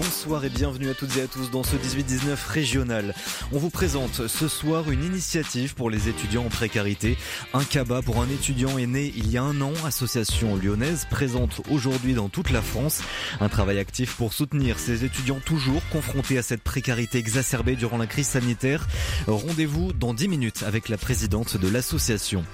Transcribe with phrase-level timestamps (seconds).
[0.00, 3.16] Bonsoir et bienvenue à toutes et à tous dans ce 18-19 régional.
[3.50, 7.18] On vous présente ce soir une initiative pour les étudiants en précarité.
[7.52, 9.72] Un cabas pour un étudiant est né il y a un an.
[9.84, 13.02] Association lyonnaise présente aujourd'hui dans toute la France.
[13.40, 18.06] Un travail actif pour soutenir ces étudiants toujours confrontés à cette précarité exacerbée durant la
[18.06, 18.86] crise sanitaire.
[19.26, 22.44] Rendez-vous dans 10 minutes avec la présidente de l'association.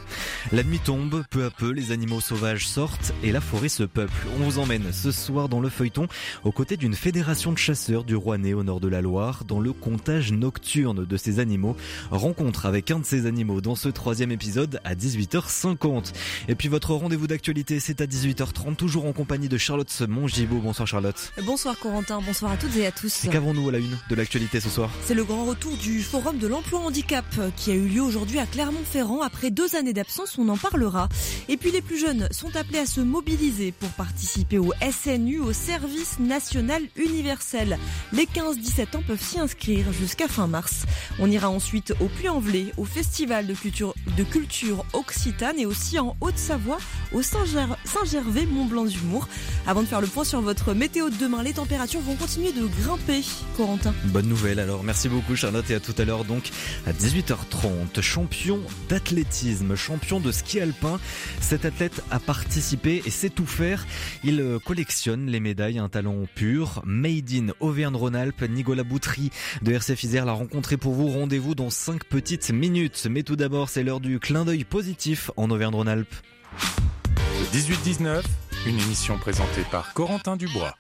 [0.51, 4.29] La nuit tombe, peu à peu les animaux sauvages sortent et la forêt se peuple.
[4.41, 6.09] On vous emmène ce soir dans le feuilleton
[6.43, 9.73] aux côtés d'une fédération de chasseurs du Rouennais au nord de la Loire dans le
[9.73, 11.77] comptage nocturne de ces animaux.
[12.13, 16.13] Rencontre avec un de ces animaux dans ce troisième épisode à 18h50.
[16.47, 20.61] Et puis votre rendez-vous d'actualité c'est à 18h30 toujours en compagnie de Charlotte Mongibaud.
[20.61, 21.33] Bonsoir Charlotte.
[21.45, 23.27] Bonsoir Corentin, bonsoir à toutes et à tous.
[23.29, 24.89] Qu'avons-nous à la une de l'actualité ce soir?
[25.05, 28.47] C'est le grand retour du Forum de l'emploi handicap qui a eu lieu aujourd'hui à
[28.47, 29.23] Clermont-Ferrand.
[29.23, 31.09] Après deux années d'absence, on en parlera.
[31.49, 35.53] Et puis les plus jeunes sont appelés à se mobiliser pour participer au SNU, au
[35.53, 40.85] Service National Universel les 15-17 ans peuvent s'y inscrire jusqu'à fin mars.
[41.19, 46.17] On ira ensuite au Puy-en-Velay, au Festival de culture, de culture occitane et aussi en
[46.21, 46.79] Haute-Savoie,
[47.13, 49.29] au Saint-Gervais, Mont-Blanc d'Humour.
[49.67, 52.67] Avant de faire le point sur votre météo de demain, les températures vont continuer de
[52.83, 53.23] grimper.
[53.57, 53.95] Corentin.
[54.07, 54.83] Bonne nouvelle alors.
[54.83, 56.51] Merci beaucoup Charlotte et à tout à l'heure donc
[56.87, 58.01] à 18h30.
[58.01, 60.99] Champion d'athlétisme, champion de ski alpin.
[61.41, 63.87] Cet athlète a participé et sait tout faire.
[64.25, 68.49] Il collectionne les médailles, un talent pur, Made in Auvergne-Rhône-Alpes.
[68.49, 69.29] Nicolas Boutry
[69.61, 71.09] de RCF Isère l'a rencontré pour vous.
[71.09, 73.07] Rendez-vous dans 5 petites minutes.
[73.11, 76.15] Mais tout d'abord, c'est l'heure du clin d'œil positif en Auvergne-Rhône-Alpes.
[77.53, 78.23] 18-19,
[78.67, 80.75] une émission présentée par Corentin Dubois.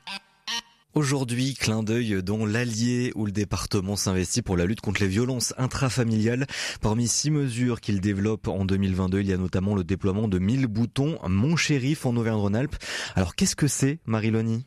[0.94, 5.52] Aujourd'hui, clin d'œil dont l'Allier où le département s'investit pour la lutte contre les violences
[5.58, 6.46] intrafamiliales.
[6.80, 10.68] Parmi six mesures qu'il développe en 2022, il y a notamment le déploiement de 1000
[10.68, 12.76] boutons Mon Shérif en Auvergne-Rhône-Alpes.
[13.14, 14.64] Alors qu'est-ce que c'est, Marie-Loni?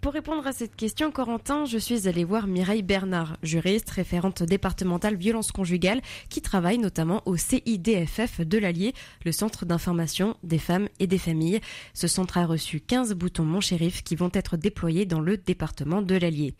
[0.00, 5.16] Pour répondre à cette question, Corentin, je suis allée voir Mireille Bernard, juriste, référente départementale
[5.16, 8.94] violence conjugale, qui travaille notamment au CIDFF de l'Allier,
[9.24, 11.60] le Centre d'information des femmes et des familles.
[11.92, 16.02] Ce centre a reçu 15 boutons Mon Shérif qui vont être déployés dans le département
[16.02, 16.54] de l'Allier.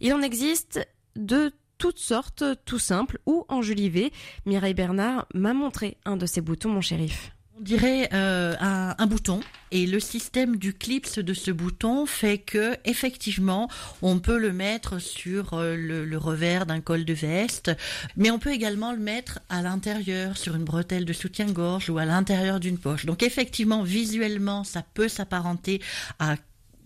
[0.00, 0.80] Il en existe
[1.16, 4.12] de toutes sortes, tout simples ou enjolivés.
[4.46, 7.32] Mireille Bernard m'a montré un de ces boutons Mon Shérif.
[7.58, 9.40] On dirait euh, un, bouton
[9.72, 13.68] et le système du clips de ce bouton fait que effectivement
[14.00, 17.72] on peut le mettre sur euh, le, revers d'un col de veste,
[18.16, 22.04] mais on peut également le mettre à l'intérieur sur une bretelle de soutien-gorge ou à
[22.04, 23.06] l'intérieur d'une poche.
[23.06, 25.82] Donc effectivement visuellement ça peut s'apparenter
[26.20, 26.36] à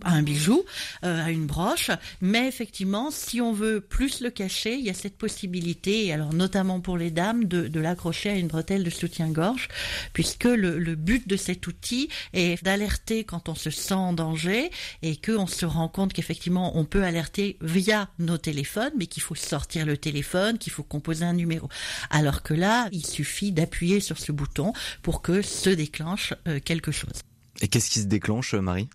[0.05, 0.65] à un bijou,
[1.05, 1.91] euh, à une broche,
[2.21, 6.81] mais effectivement, si on veut plus le cacher, il y a cette possibilité, alors notamment
[6.81, 9.69] pour les dames, de, l'accrocher à une bretelle de soutien-gorge,
[10.13, 14.71] puisque le, le, but de cet outil est d'alerter quand on se sent en danger
[15.03, 19.35] et qu'on se rend compte qu'effectivement on peut alerter via nos téléphones, mais qu'il faut
[19.35, 21.69] sortir le téléphone, qu'il faut composer un numéro.
[22.11, 26.93] Alors que là, il suffit d'appuyer sur ce bouton pour que se déclenche euh, quelque
[26.93, 27.23] chose.
[27.61, 28.89] Et qu'est-ce qui se déclenche, Marie?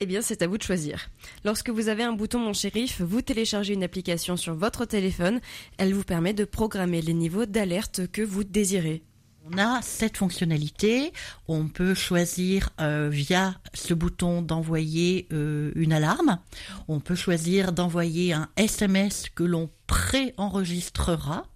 [0.00, 1.08] Eh bien, c'est à vous de choisir.
[1.44, 5.40] Lorsque vous avez un bouton Mon Shérif, vous téléchargez une application sur votre téléphone.
[5.78, 9.02] Elle vous permet de programmer les niveaux d'alerte que vous désirez.
[9.48, 11.12] On a cette fonctionnalité.
[11.46, 16.38] On peut choisir euh, via ce bouton d'envoyer euh, une alarme.
[16.88, 21.46] On peut choisir d'envoyer un SMS que l'on pré-enregistrera.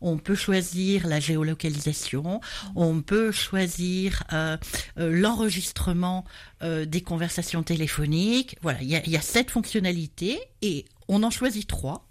[0.00, 2.40] On peut choisir la géolocalisation.
[2.76, 4.56] On peut choisir euh,
[4.96, 6.24] l'enregistrement
[6.62, 8.56] des conversations téléphoniques.
[8.62, 12.06] Voilà, il y y a cette fonctionnalité et on en choisit trois.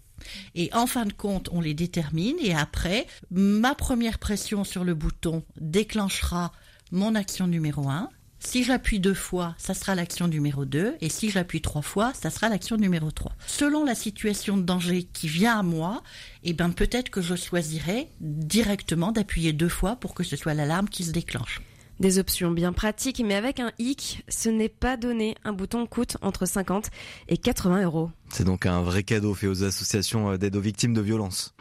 [0.56, 4.94] Et en fin de compte, on les détermine et après, ma première pression sur le
[4.94, 6.52] bouton déclenchera
[6.92, 8.10] mon action numéro 1.
[8.44, 12.32] Si j'appuie deux fois, ça sera l'action numéro 2 et si j'appuie trois fois, ça
[12.32, 13.34] sera l'action numéro 3.
[13.46, 16.02] Selon la situation de danger qui vient à moi,
[16.44, 20.90] eh ben peut-être que je choisirai directement d'appuyer deux fois pour que ce soit l'alarme
[20.90, 21.62] qui se déclenche.
[22.02, 25.36] Des options bien pratiques, mais avec un hic, ce n'est pas donné.
[25.44, 26.90] Un bouton coûte entre 50
[27.30, 28.10] et 80 euros.
[28.30, 31.54] C'est donc un vrai cadeau fait aux associations d'aide aux victimes de violences.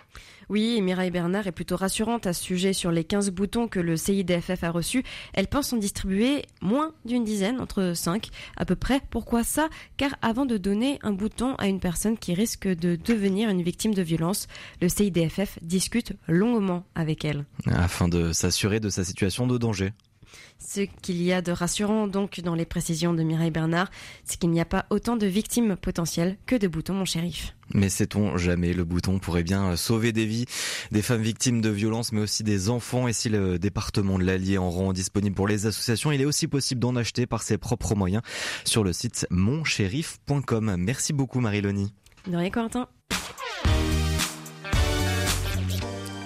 [0.49, 3.99] Oui, Mireille Bernard est plutôt rassurante à ce sujet sur les 15 boutons que le
[3.99, 5.05] CIDFF a reçus.
[5.35, 9.03] Elle pense en distribuer moins d'une dizaine, entre 5 à peu près.
[9.11, 9.69] Pourquoi ça?
[9.99, 13.93] Car avant de donner un bouton à une personne qui risque de devenir une victime
[13.93, 14.47] de violence,
[14.81, 17.45] le CIDFF discute longuement avec elle.
[17.67, 19.93] Afin de s'assurer de sa situation de danger.
[20.59, 23.91] Ce qu'il y a de rassurant donc dans les précisions de Mireille Bernard,
[24.25, 27.55] c'est qu'il n'y a pas autant de victimes potentielles que de boutons, mon shérif.
[27.73, 30.45] Mais sait-on jamais, le bouton pourrait bien sauver des vies,
[30.91, 33.09] des femmes victimes de violences, mais aussi des enfants.
[33.09, 36.47] Et si le département de l'Allier en rend disponible pour les associations, il est aussi
[36.47, 38.23] possible d'en acheter par ses propres moyens
[38.65, 40.77] sur le site monshérif.com.
[40.79, 41.95] Merci beaucoup Marie-Loni.
[42.27, 42.89] De rien, Quentin.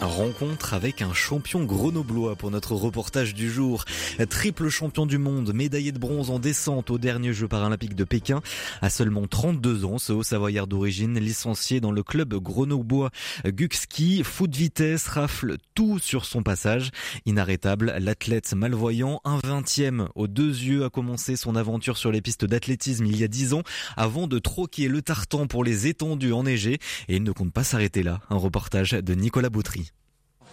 [0.00, 3.84] Rencontre avec un champion grenoblois pour notre reportage du jour.
[4.28, 8.42] Triple champion du monde, médaillé de bronze en descente aux derniers Jeux paralympiques de Pékin.
[8.82, 13.10] À seulement 32 ans, ce haut savoyard d'origine, licencié dans le club grenoblois
[13.46, 16.90] Guxki, foot vitesse, rafle tout sur son passage.
[17.24, 22.44] Inarrêtable, l'athlète malvoyant, un vingtième aux deux yeux, a commencé son aventure sur les pistes
[22.44, 23.62] d'athlétisme il y a 10 ans
[23.96, 28.02] avant de troquer le tartan pour les étendues enneigées et il ne compte pas s'arrêter
[28.02, 28.20] là.
[28.28, 29.93] Un reportage de Nicolas Boutry.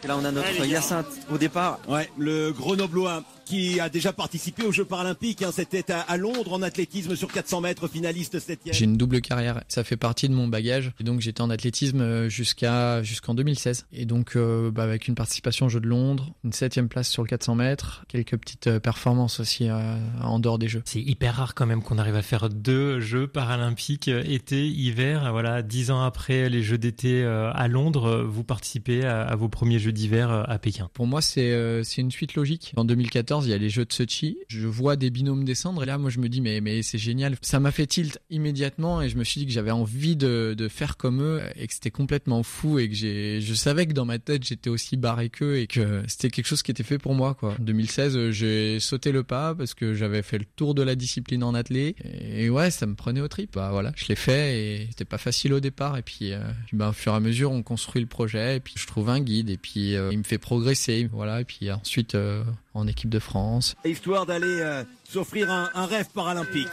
[0.04, 1.80] Et là, on a notre Hyacinthe au départ.
[1.88, 5.42] Ouais, le Grenoblois qui a déjà participé aux Jeux paralympiques.
[5.42, 5.52] Hein.
[5.54, 9.84] C'était à, Londres en athlétisme sur 400 mètres, finaliste 7 J'ai une double carrière, ça
[9.84, 10.94] fait partie de mon bagage.
[11.02, 13.88] Et donc j'étais en athlétisme euh, jusqu'à jusqu'en 2016.
[13.92, 17.24] Et donc euh, bah, avec une participation aux Jeux de Londres, une septième place sur
[17.24, 20.82] le 400 mètres, quelques petites euh, performances aussi en dehors des Jeux.
[20.86, 25.30] C'est hyper rare quand même qu'on arrive à faire deux Jeux paralympiques été, hiver.
[25.34, 29.80] Voilà, dix ans après les Jeux d'été à Londres, vous participez à, à vos premiers
[29.80, 30.90] Jeux d'hiver à Pékin.
[30.94, 32.74] Pour moi, c'est c'est une suite logique.
[32.76, 34.38] En 2014 il y a les jeux de Sochi.
[34.48, 37.36] Je vois des binômes descendre et là, moi, je me dis, mais, mais c'est génial.
[37.42, 40.68] Ça m'a fait tilt immédiatement et je me suis dit que j'avais envie de, de
[40.68, 44.06] faire comme eux et que c'était complètement fou et que j'ai, je savais que dans
[44.06, 47.16] ma tête, j'étais aussi barré qu'eux et que c'était quelque chose qui était fait pour
[47.16, 47.56] moi, quoi.
[47.60, 51.44] En 2016, j'ai sauté le pas parce que j'avais fait le tour de la discipline
[51.44, 53.56] en athlée et ouais, ça me prenait au trip.
[53.56, 56.40] Bah voilà, je l'ai fait et c'était pas facile au départ et puis, euh,
[56.74, 59.20] bah, au fur et à mesure, on construit le projet et puis je trouve un
[59.20, 62.44] guide et puis euh, il me fait progresser, voilà, et puis ensuite euh,
[62.74, 63.76] en équipe de France.
[63.86, 66.68] Histoire d'aller euh, s'offrir un, un rêve paralympique.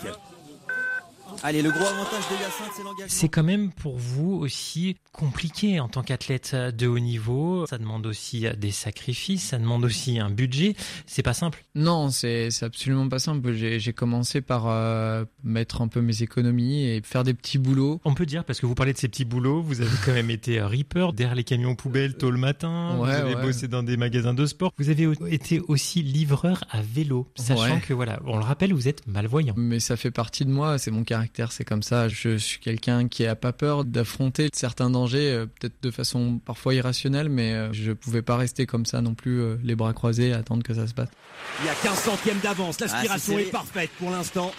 [1.43, 3.07] Allez, le gros avantage de Hyacinthe, c'est l'engagement.
[3.09, 7.67] C'est quand même pour vous aussi compliqué en tant qu'athlète de haut niveau.
[7.67, 10.75] Ça demande aussi des sacrifices, ça demande aussi un budget.
[11.07, 11.65] C'est pas simple.
[11.75, 13.53] Non, c'est absolument pas simple.
[13.53, 18.01] J'ai commencé par euh, mettre un peu mes économies et faire des petits boulots.
[18.05, 20.31] On peut dire, parce que vous parlez de ces petits boulots, vous avez quand même
[20.31, 22.97] été reaper derrière les camions poubelles tôt le matin.
[22.99, 23.43] Ouais, vous avez ouais.
[23.43, 24.73] bossé dans des magasins de sport.
[24.79, 27.81] Vous avez été aussi livreur à vélo, sachant Ouais.
[27.87, 29.55] que voilà, on le rappelle, vous êtes malvoyant.
[29.57, 31.18] Mais ça fait partie de moi, c'est mon caractère,
[31.51, 32.09] c'est comme ça.
[32.09, 36.75] Je suis quelqu'un qui a pas peur d'affronter certains dangers, euh, peut-être de façon parfois
[36.75, 40.33] irrationnelle, mais euh, je pouvais pas rester comme ça non plus, euh, les bras croisés,
[40.33, 41.09] à attendre que ça se passe.
[41.61, 42.81] Il y a 15 centièmes d'avance.
[42.81, 44.53] L'aspiration Ah, est parfaite pour l'instant.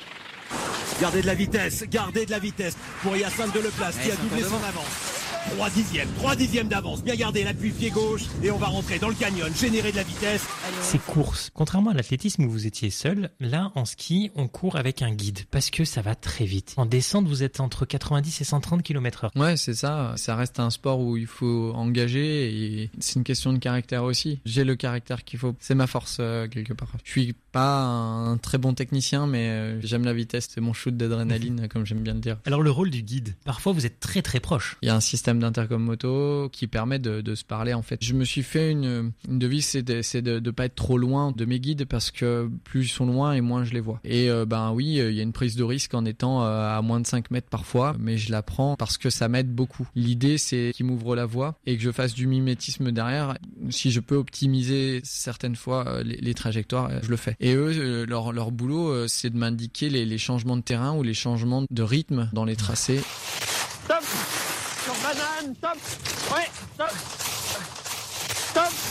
[1.00, 4.22] Gardez de la vitesse, gardez de la vitesse pour Hyacinthe de Leplace qui a c'est
[4.22, 5.19] doublé son avance.
[5.48, 7.04] 3 dixièmes, 3 dixièmes d'avance.
[7.04, 10.04] Bien gardé l'appui pied gauche et on va rentrer dans le canyon, générer de la
[10.04, 10.46] vitesse.
[10.82, 15.02] Ces courses, contrairement à l'athlétisme où vous étiez seul, là en ski, on court avec
[15.02, 16.74] un guide parce que ça va très vite.
[16.78, 19.32] En descente, vous êtes entre 90 et 130 km heure.
[19.36, 20.14] Ouais, c'est ça.
[20.18, 24.40] Ça reste un sport où il faut engager et c'est une question de caractère aussi.
[24.46, 25.56] J'ai le caractère qu'il faut.
[25.60, 26.90] C'est ma force euh, quelque part.
[27.04, 30.50] Je suis pas un très bon technicien, mais euh, j'aime la vitesse.
[30.52, 32.38] C'est mon shoot d'adrénaline, comme j'aime bien le dire.
[32.46, 34.78] Alors le rôle du guide, parfois vous êtes très très proche.
[34.82, 38.04] Il y a un système d'intercom moto qui permet de, se parler en fait.
[38.04, 39.66] Je me suis fait une, devise,
[40.02, 43.06] c'est de, de pas être trop loin de mes guides parce que plus ils sont
[43.06, 44.00] loin et moins je les vois.
[44.04, 46.82] Et euh, ben oui, il y a une prise de risque en étant euh, à
[46.82, 49.88] moins de 5 mètres parfois, mais je la prends parce que ça m'aide beaucoup.
[49.96, 53.38] L'idée c'est qu'ils m'ouvrent la voie et que je fasse du mimétisme derrière.
[53.70, 57.36] Si je peux optimiser certaines fois euh, les, trajectoires, je le fais.
[57.40, 61.84] Et eux, leur, boulot, c'est de m'indiquer les changements de terrain ou les changements de
[61.84, 63.02] rythme dans les tracés.
[65.20, 65.78] nej, stop!
[66.32, 66.92] Øj, stop!
[68.52, 68.89] Stop!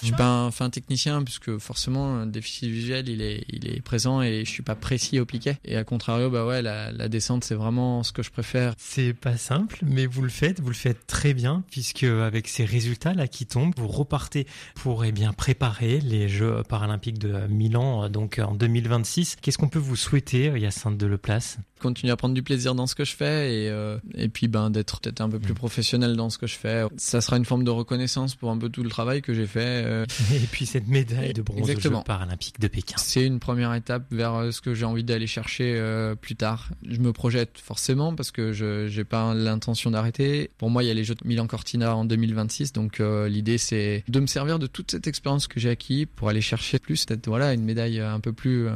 [0.00, 3.80] Je suis pas un fin technicien puisque forcément un déficit visuel il est il est
[3.80, 7.08] présent et je suis pas précis au piquet et à contrario bah ouais la, la
[7.08, 8.74] descente c'est vraiment ce que je préfère.
[8.78, 12.64] C'est pas simple, mais vous le faites, vous le faites très bien, puisque avec ces
[12.64, 18.04] résultats là qui tombent, vous repartez pour eh bien préparer les Jeux paralympiques de Milan,
[18.04, 19.36] euh, donc en 2026.
[19.40, 22.86] Qu'est-ce qu'on peut vous souhaiter, euh, Hyacinthe de Leplace Continuer à prendre du plaisir dans
[22.86, 26.14] ce que je fais et euh, et puis ben d'être peut-être un peu plus professionnel
[26.14, 26.84] dans ce que je fais.
[26.98, 29.84] Ça sera une forme de reconnaissance pour un peu tout le travail que j'ai fait.
[29.90, 31.98] Euh, Et puis cette médaille de bronze aux Exactement.
[31.98, 32.96] Jeux paralympiques de Pékin.
[32.98, 36.68] C'est une première étape vers euh, ce que j'ai envie d'aller chercher euh, plus tard.
[36.88, 40.50] Je me projette forcément parce que je j'ai pas l'intention d'arrêter.
[40.58, 43.58] Pour moi, il y a les Jeux de Milan Cortina en 2026, donc euh, l'idée
[43.58, 47.04] c'est de me servir de toute cette expérience que j'ai acquis pour aller chercher plus,
[47.04, 48.68] peut-être voilà une médaille un peu plus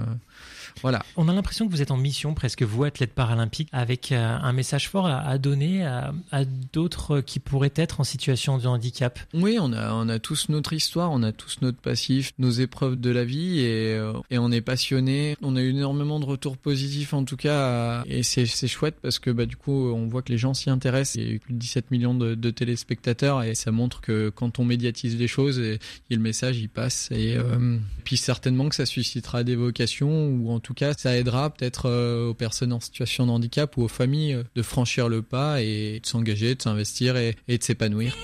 [0.83, 1.05] Voilà.
[1.17, 4.53] On a l'impression que vous êtes en mission, presque vous, athlète paralympique, avec euh, un
[4.53, 9.19] message fort à, donner à, d'autres qui pourraient être en situation de handicap.
[9.33, 12.97] Oui, on a, on a tous notre histoire, on a tous notre passif, nos épreuves
[12.97, 15.37] de la vie et, euh, et on est passionné.
[15.43, 19.31] On a eu énormément de retours positifs en tout cas et c'est, chouette parce que
[19.31, 21.17] bah, du coup on voit que les gens s'y intéressent.
[21.17, 24.31] Il y a eu plus de 17 millions de, de téléspectateurs et ça montre que
[24.31, 25.79] quand on médiatise les choses, et,
[26.11, 30.51] et le message il passe et euh, puis certainement que ça suscitera des vocations ou
[30.55, 33.89] en tout cas ça aidera peut-être euh, aux personnes en situation de handicap ou aux
[33.89, 38.17] familles euh, de franchir le pas et de s'engager, de s'investir et, et de s'épanouir.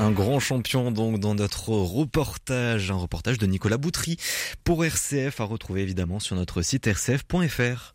[0.00, 4.16] Un grand champion donc dans notre reportage, un reportage de Nicolas Boutry
[4.62, 7.94] pour RCF à retrouver évidemment sur notre site rcf.fr.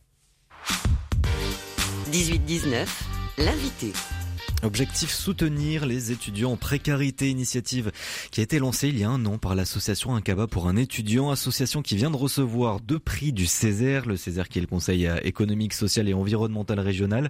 [2.11, 2.87] 18-19,
[3.37, 3.93] l'invité.
[4.63, 7.91] Objectif soutenir les étudiants en précarité, initiative
[8.31, 11.31] qui a été lancée il y a un an par l'association Incaba pour un étudiant,
[11.31, 15.09] association qui vient de recevoir deux prix du Césaire, le Césaire qui est le Conseil
[15.23, 17.29] économique, social et environnemental régional,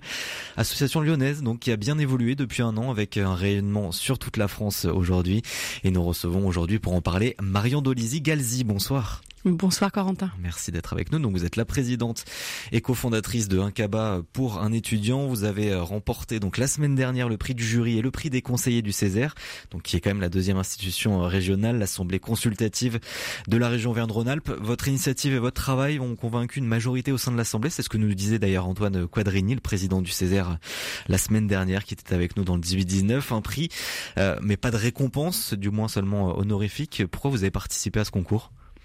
[0.58, 4.38] association lyonnaise donc qui a bien évolué depuis un an avec un rayonnement sur toute
[4.38, 5.42] la France aujourd'hui.
[5.84, 9.24] Et nous recevons aujourd'hui pour en parler Marion Dolisi Galzi, bonsoir.
[9.45, 10.31] Bonsoir Corentin.
[10.39, 11.19] Merci d'être avec nous.
[11.19, 12.23] Donc vous êtes la présidente
[12.71, 15.27] et cofondatrice de Incaba pour un étudiant.
[15.27, 18.29] Vous avez euh, remporté donc la semaine dernière le prix du jury et le prix
[18.29, 19.35] des conseillers du Césaire,
[19.69, 23.01] donc qui est quand même la deuxième institution euh, régionale, l'assemblée consultative
[23.50, 24.50] de la région Verne-Rhône-Alpes.
[24.62, 27.69] Votre initiative et votre travail ont convaincu une majorité au sein de l'assemblée.
[27.69, 30.57] C'est ce que nous disait d'ailleurs Antoine Quadrini, le président du Césaire,
[31.09, 33.33] la semaine dernière, qui était avec nous dans le 18-19.
[33.33, 33.67] Un prix,
[34.17, 37.03] euh, mais pas de récompense, du moins seulement honorifique.
[37.12, 38.53] Pourquoi vous avez participé à ce concours?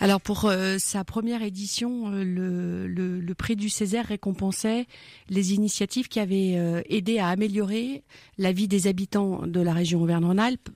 [0.00, 2.86] alors pour euh, sa première édition, euh, le,
[3.20, 4.86] le, prix du Césaire récompensait
[5.28, 8.04] les initiatives qui avaient euh, aidé à améliorer
[8.36, 10.70] la vie des habitants de la région Auvergne-Rhône-Alpes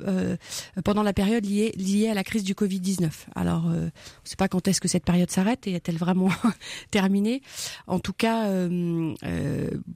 [0.85, 3.11] pendant la période liée, liée à la crise du Covid-19.
[3.37, 3.91] Alors on ne
[4.25, 6.31] sait pas quand est-ce que cette période s'arrête et est-elle vraiment
[6.91, 7.43] terminée.
[7.87, 8.49] En tout cas,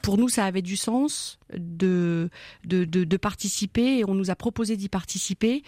[0.02, 2.30] pour nous, ça avait du sens de,
[2.64, 5.64] de, de, de participer et on nous a proposé d'y participer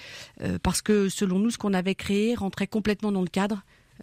[0.62, 3.47] parce que selon nous, ce qu'on avait créé rentrait complètement dans le cadre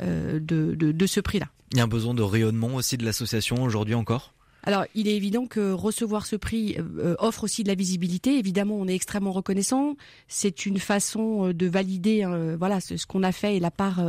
[0.02, 1.48] euh, de, de, ce prix-là.
[1.72, 4.34] Il y a un besoin de rayonnement aussi de l'association aujourd'hui encore?
[4.64, 8.38] Alors, il est évident que recevoir ce prix euh, offre aussi de la visibilité.
[8.38, 9.96] Évidemment, on est extrêmement reconnaissant.
[10.28, 12.26] C'est une façon euh, de valider,
[12.60, 14.02] voilà, ce, qu'on a fait et la part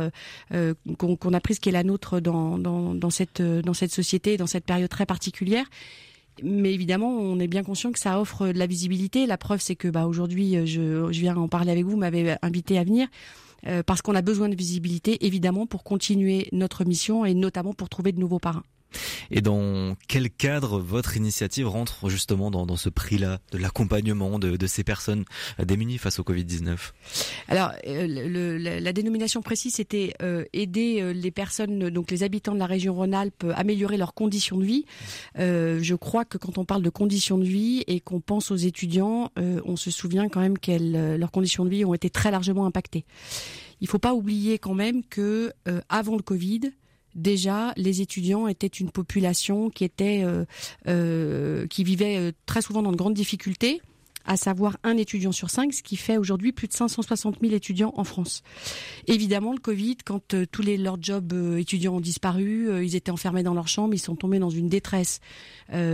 [0.97, 4.47] qu'on a prise, qui est la nôtre dans, dans, dans cette dans cette société, dans
[4.47, 5.65] cette période très particulière.
[6.43, 9.25] Mais évidemment, on est bien conscient que ça offre de la visibilité.
[9.25, 12.77] La preuve, c'est que bah, aujourd'hui, je, je viens en parler avec vous, m'avez invité
[12.77, 13.07] à venir.
[13.67, 17.89] Euh, parce qu'on a besoin de visibilité, évidemment, pour continuer notre mission et notamment pour
[17.89, 18.63] trouver de nouveaux parrains.
[19.31, 24.83] Et dans quel cadre votre initiative rentre justement dans, ce prix-là, de l'accompagnement de, ces
[24.83, 25.25] personnes
[25.63, 26.77] démunies face au Covid-19
[27.47, 32.59] Alors, euh, la, dénomination précise, c'était euh, aider euh, les personnes, donc les habitants de
[32.59, 34.85] la région Rhône-Alpes, améliorer leurs conditions de vie.
[35.39, 38.55] Euh, je crois que quand on parle de conditions de vie et qu'on pense aux
[38.55, 42.65] étudiants, on se souvient quand même que leurs conditions de vie ont été très largement
[42.65, 43.05] impactées.
[43.81, 45.51] Il ne faut pas oublier quand même que
[45.89, 46.71] avant le Covid,
[47.17, 50.45] déjà les étudiants étaient une population qui était euh,
[50.87, 53.81] euh, qui vivait euh, très souvent dans de grandes difficultés
[54.27, 57.93] à savoir un étudiant sur cinq, ce qui fait aujourd'hui plus de 560 000 étudiants
[57.95, 58.43] en France.
[59.07, 63.53] Évidemment, le Covid, quand tous les leurs jobs étudiants ont disparu, ils étaient enfermés dans
[63.53, 65.21] leur chambre, ils sont tombés dans une détresse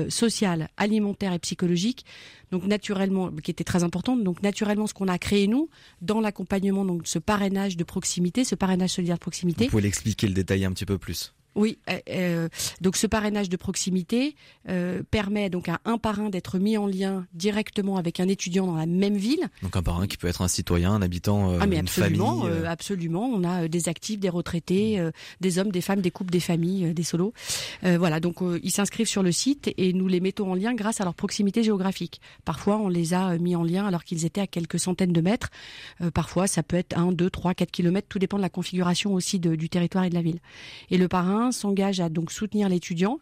[0.10, 2.06] sociale, alimentaire et psychologique
[2.52, 4.24] donc naturellement, qui était très importante.
[4.24, 5.70] Donc naturellement, ce qu'on a créé nous
[6.02, 9.66] dans l'accompagnement, donc ce parrainage de proximité, ce parrainage solidaire de proximité.
[9.66, 11.34] Vous pouvez l'expliquer, le détailler un petit peu plus.
[11.56, 12.50] Oui, euh, euh,
[12.82, 14.36] donc ce parrainage de proximité
[14.70, 18.76] euh, permet donc à un parrain d'être mis en lien directement avec un étudiant dans
[18.76, 19.48] la même ville.
[19.62, 22.66] Donc un parrain qui peut être un citoyen, un habitant, ah, mais une absolument, famille.
[22.66, 25.12] absolument, on a des actifs, des retraités, mmh.
[25.42, 27.34] des hommes, des femmes, des couples, des familles, des solos.
[27.84, 31.04] voilà, donc ils s'inscrivent sur le site et nous les mettons en lien grâce à
[31.04, 32.20] leur proximité géographique.
[32.46, 35.50] Parfois, on les a mis en lien alors qu'ils étaient à quelques centaines de mètres.
[36.14, 39.40] parfois, ça peut être 1, 2, 3, 4 kilomètres, tout dépend de la configuration aussi
[39.40, 40.40] de, du territoire et de la ville.
[40.90, 43.20] Et le parrain s'engage à donc soutenir l'étudiant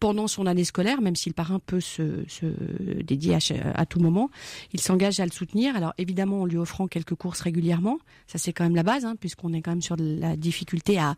[0.00, 2.24] pendant son année scolaire, même si le parrain peut se,
[3.02, 3.38] dédier
[3.74, 4.30] à, tout moment,
[4.72, 5.76] il s'engage à le soutenir.
[5.76, 9.16] Alors évidemment, en lui offrant quelques courses régulièrement, ça c'est quand même la base, hein,
[9.18, 11.16] puisqu'on est quand même sur la difficulté à,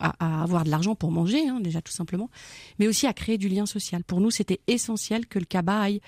[0.00, 2.30] à, avoir de l'argent pour manger, hein, déjà tout simplement,
[2.78, 4.04] mais aussi à créer du lien social.
[4.04, 6.00] Pour nous, c'était essentiel que le CABA aille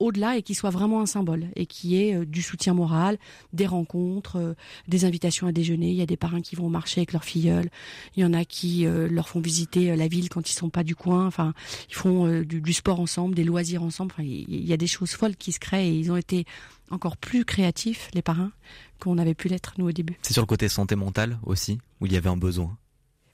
[0.00, 3.18] au-delà et qui soit vraiment un symbole et qui est euh, du soutien moral,
[3.52, 4.54] des rencontres, euh,
[4.88, 5.90] des invitations à déjeuner.
[5.90, 7.68] Il y a des parrains qui vont marcher avec leurs filleuls.
[8.16, 10.82] Il y en a qui euh, leur font visiter la ville quand ils sont pas
[10.82, 11.26] du coin.
[11.26, 11.52] Enfin,
[11.88, 14.12] ils font du, du, sport ensemble, des loisirs ensemble.
[14.12, 16.46] Enfin, il y a des choses folles qui se créent et ils ont été
[16.90, 18.52] encore plus créatifs, les parrains,
[18.98, 20.18] qu'on avait pu l'être nous au début.
[20.22, 22.76] C'est sur le côté santé mentale aussi, où il y avait un besoin?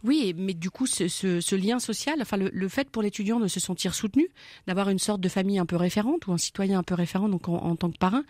[0.06, 3.92] Oui, mais du coup, ce, lien social, enfin le, fait pour l'étudiant de se sentir
[3.92, 4.28] soutenu,
[4.68, 7.48] d'avoir une sorte de famille un peu référente ou un citoyen un peu référent, donc
[7.48, 8.22] en, tant que parrain,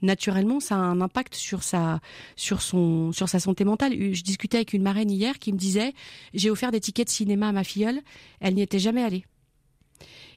[0.00, 2.00] naturellement, ça a un impact sur sa,
[2.34, 3.92] sur son, sur sa santé mentale.
[3.92, 5.92] Je discutais avec une marraine hier qui me disait,
[6.32, 8.00] j'ai offert des tickets de cinéma à ma filleule,
[8.40, 9.26] elle n'y était jamais allée.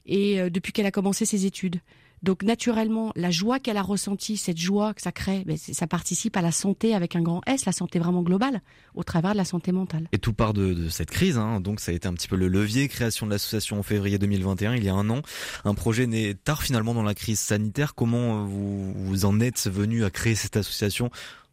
[0.04, 1.80] Et euh, depuis qu'elle a commencé ses études.
[2.22, 6.36] Donc naturellement, la joie qu'elle a ressentie, cette joie que ça crée, ben, ça participe
[6.36, 8.62] à la santé avec un grand S, la santé vraiment globale,
[8.94, 10.08] au travers de la santé mentale.
[10.12, 11.60] Et tout part de, cette crise, hein.
[11.60, 14.76] donc ça a été un petit peu le levier, création de l'association en février 2021,
[14.76, 15.22] il y a un an.
[15.64, 17.94] Un projet né tard finalement dans la crise sanitaire.
[17.94, 21.10] Comment vous, vous en êtes venu à créer cette association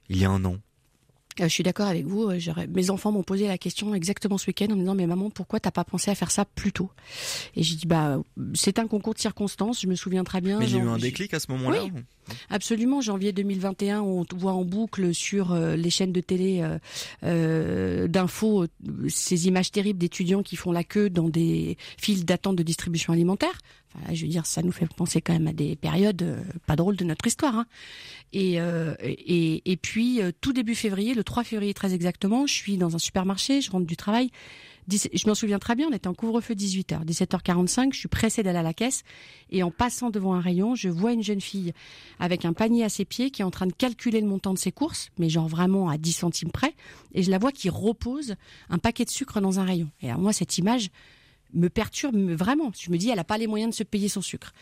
[0.10, 0.58] il y a un an?
[1.48, 2.30] Je suis d'accord avec vous.
[2.30, 5.30] Euh, mes enfants m'ont posé la question exactement ce week-end en me disant mais maman
[5.30, 6.90] pourquoi t'as pas pensé à faire ça plus tôt?
[7.56, 8.22] Et j'ai dit bah
[8.54, 9.82] c'est un concours de circonstances.
[9.82, 10.60] Je me souviens très bien.
[10.60, 11.84] Mais j'ai eu un déclic à ce moment-là.
[11.84, 11.92] Oui,
[12.50, 13.02] absolument.
[13.02, 16.64] Janvier 2021, on voit en boucle sur euh, les chaînes de télé
[17.24, 18.66] euh, d'infos
[19.08, 23.58] ces images terribles d'étudiants qui font la queue dans des files d'attente de distribution alimentaire.
[24.12, 27.04] Je veux dire, ça nous fait penser quand même à des périodes pas drôles de
[27.04, 27.56] notre histoire.
[27.56, 27.66] Hein.
[28.32, 32.54] Et, euh, et, et, puis, euh, tout début février, le 3 février très exactement, je
[32.54, 34.30] suis dans un supermarché, je rentre du travail.
[34.92, 37.06] Je m'en souviens très bien, on était en couvre-feu 18h.
[37.06, 39.04] 17h45, je suis pressée d'aller à la caisse.
[39.52, 41.74] Et en passant devant un rayon, je vois une jeune fille
[42.20, 44.58] avec un panier à ses pieds qui est en train de calculer le montant de
[44.58, 46.74] ses courses, mais genre vraiment à 10 centimes près.
[47.14, 48.34] Et je la vois qui repose
[48.70, 49.90] un paquet de sucre dans un rayon.
[50.02, 50.90] Et alors moi, cette image
[51.54, 52.72] me perturbe vraiment.
[52.78, 54.54] Je me dis, elle n'a pas les moyens de se payer son sucre.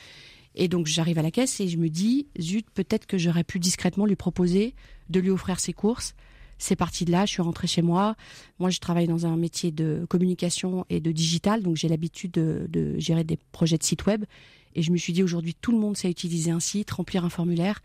[0.55, 3.59] Et donc j'arrive à la caisse et je me dis, zut, peut-être que j'aurais pu
[3.59, 4.73] discrètement lui proposer
[5.09, 6.15] de lui offrir ses courses.
[6.57, 8.15] C'est parti de là, je suis rentrée chez moi.
[8.57, 12.97] Moi, je travaille dans un métier de communication et de digital, donc j'ai l'habitude de,
[12.97, 14.25] gérer des projets de site web.
[14.73, 17.29] Et je me suis dit, aujourd'hui, tout le monde sait utiliser un site, remplir un
[17.29, 17.81] formulaire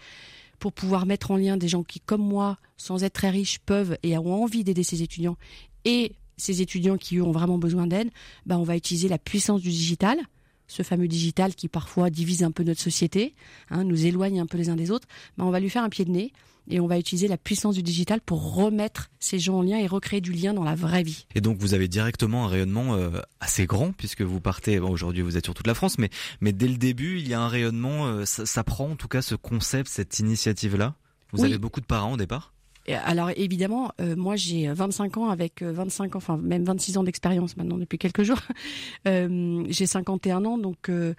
[0.58, 3.98] pour pouvoir mettre en lien des gens qui, comme moi, sans être très riches, peuvent
[4.02, 5.36] et ont envie d'aider ces étudiants
[5.84, 8.10] et ces étudiants qui, eux, ont vraiment besoin d'aide.
[8.46, 10.18] Ben, on va utiliser la puissance du digital
[10.72, 13.34] ce fameux digital qui parfois divise un peu notre société,
[13.70, 15.06] hein, nous éloigne un peu les uns des autres,
[15.36, 16.32] ben on va lui faire un pied de nez
[16.68, 19.86] et on va utiliser la puissance du digital pour remettre ces gens en lien et
[19.86, 21.26] recréer du lien dans la vraie vie.
[21.34, 25.22] Et donc vous avez directement un rayonnement euh, assez grand puisque vous partez, bon, aujourd'hui
[25.22, 27.48] vous êtes sur toute la France, mais, mais dès le début il y a un
[27.48, 30.94] rayonnement, euh, ça, prend en tout cas ce concept, cette initiative-là?
[31.32, 32.52] Vous avez beaucoup de parents au départ?
[32.88, 37.56] Alors évidemment, euh, moi j'ai 25 ans avec 25 ans, enfin même 26 ans d'expérience
[37.56, 38.40] maintenant depuis quelques jours.
[39.08, 41.14] Euh, j'ai 51 ans, donc euh,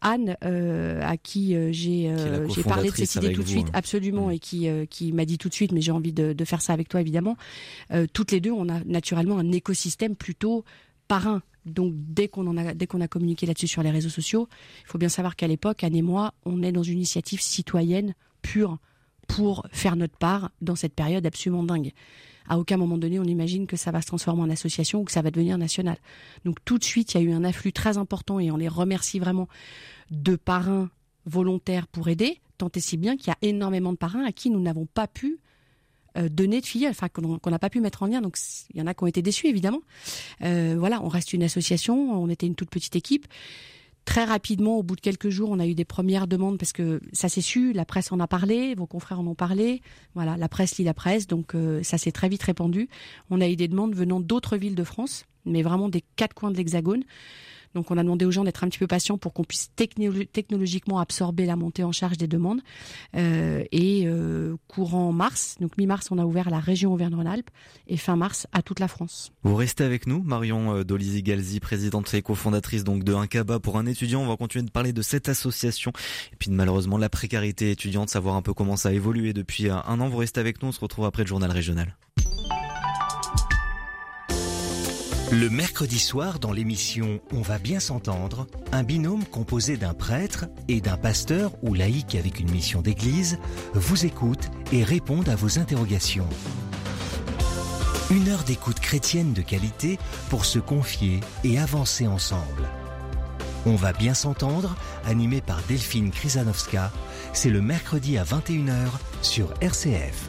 [0.00, 2.14] Anne, à qui j'ai
[2.54, 3.74] j'ai parlé de cette idée tout de suite, hein.
[3.74, 4.32] absolument, mm.
[4.32, 6.72] et qui qui m'a dit tout de suite, mais j'ai envie de, de, faire ça
[6.72, 7.36] avec toi évidemment.
[8.12, 10.64] toutes les deux, on a naturellement un écosystème plutôt
[11.08, 11.42] parrain.
[11.66, 14.48] Donc dès qu'on en a dès qu'on a communiqué là-dessus sur les réseaux sociaux,
[14.82, 18.14] il faut bien savoir qu'à l'époque, Anne et moi, on est dans une initiative citoyenne
[18.42, 18.78] pure
[19.28, 21.92] pour faire notre part dans cette période absolument dingue.
[22.48, 25.12] À aucun moment donné, on imagine que ça va se transformer en association ou que
[25.12, 25.96] ça va devenir national.
[26.44, 28.68] Donc tout de suite, il y a eu un afflux très important et on les
[28.68, 29.48] remercie vraiment
[30.10, 30.90] de parrains
[31.24, 34.50] volontaires pour aider, tant et si bien qu'il y a énormément de parrains à qui
[34.50, 35.38] nous n'avons pas pu
[36.18, 38.20] euh, donner de filles, enfin qu'on n'a pas pu mettre en lien.
[38.20, 38.36] Donc
[38.74, 39.80] il y en a qui ont été déçus évidemment.
[40.42, 43.26] Euh, voilà, on reste une association, on était une toute petite équipe.
[44.04, 47.00] Très rapidement, au bout de quelques jours, on a eu des premières demandes parce que
[47.12, 49.80] ça s'est su, la presse en a parlé, vos confrères en ont parlé.
[50.14, 52.88] Voilà, la presse lit la presse, donc euh, ça s'est très vite répandu.
[53.30, 56.50] On a eu des demandes venant d'autres villes de France, mais vraiment des quatre coins
[56.50, 57.04] de l'Hexagone.
[57.74, 60.98] Donc on a demandé aux gens d'être un petit peu patients pour qu'on puisse technologiquement
[60.98, 62.60] absorber la montée en charge des demandes.
[63.16, 67.50] Euh, et euh, courant mars, donc mi-mars, on a ouvert la région Auvergne-Rhône-Alpes
[67.86, 69.32] et fin mars à toute la France.
[69.42, 73.86] Vous restez avec nous, Marion euh, Dolizy-Galzi, présidente et cofondatrice donc de Incaba pour un
[73.86, 74.22] étudiant.
[74.22, 75.92] On va continuer de parler de cette association
[76.32, 79.68] et puis de, malheureusement la précarité étudiante, savoir un peu comment ça a évolué depuis
[79.68, 80.08] un an.
[80.08, 81.96] Vous restez avec nous, on se retrouve après le journal régional.
[85.32, 90.82] Le mercredi soir, dans l'émission On va bien s'entendre, un binôme composé d'un prêtre et
[90.82, 93.38] d'un pasteur ou laïc avec une mission d'église
[93.72, 96.28] vous écoute et répond à vos interrogations.
[98.10, 102.68] Une heure d'écoute chrétienne de qualité pour se confier et avancer ensemble.
[103.64, 106.92] On va bien s'entendre, animé par Delphine Krizanovska.
[107.32, 108.90] C'est le mercredi à 21h
[109.22, 110.28] sur RCF.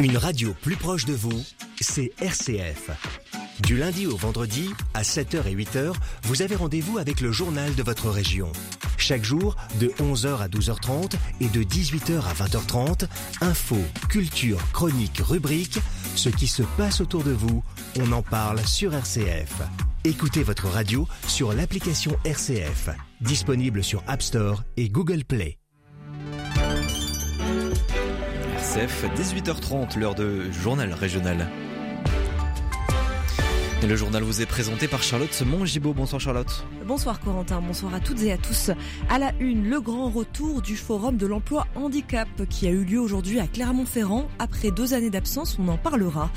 [0.00, 1.44] Une radio plus proche de vous,
[1.80, 2.90] c'est RCF.
[3.60, 7.82] Du lundi au vendredi, à 7h et 8h, vous avez rendez-vous avec le journal de
[7.82, 8.52] votre région.
[8.96, 13.06] Chaque jour, de 11h à 12h30 et de 18h à 20h30,
[13.40, 15.80] infos, culture, chroniques, rubriques,
[16.14, 17.62] ce qui se passe autour de vous,
[17.98, 19.62] on en parle sur RCF.
[20.04, 22.90] Écoutez votre radio sur l'application RCF,
[23.20, 25.58] disponible sur App Store et Google Play.
[28.56, 31.48] RCF, 18h30, l'heure de journal régional.
[33.88, 35.94] Le journal vous est présenté par Charlotte Mongibaud.
[35.94, 36.66] Bonsoir Charlotte.
[36.86, 38.70] Bonsoir Corentin, bonsoir à toutes et à tous.
[39.08, 43.00] À la une, le grand retour du Forum de l'emploi handicap qui a eu lieu
[43.00, 44.28] aujourd'hui à Clermont-Ferrand.
[44.38, 46.30] Après deux années d'absence, on en parlera.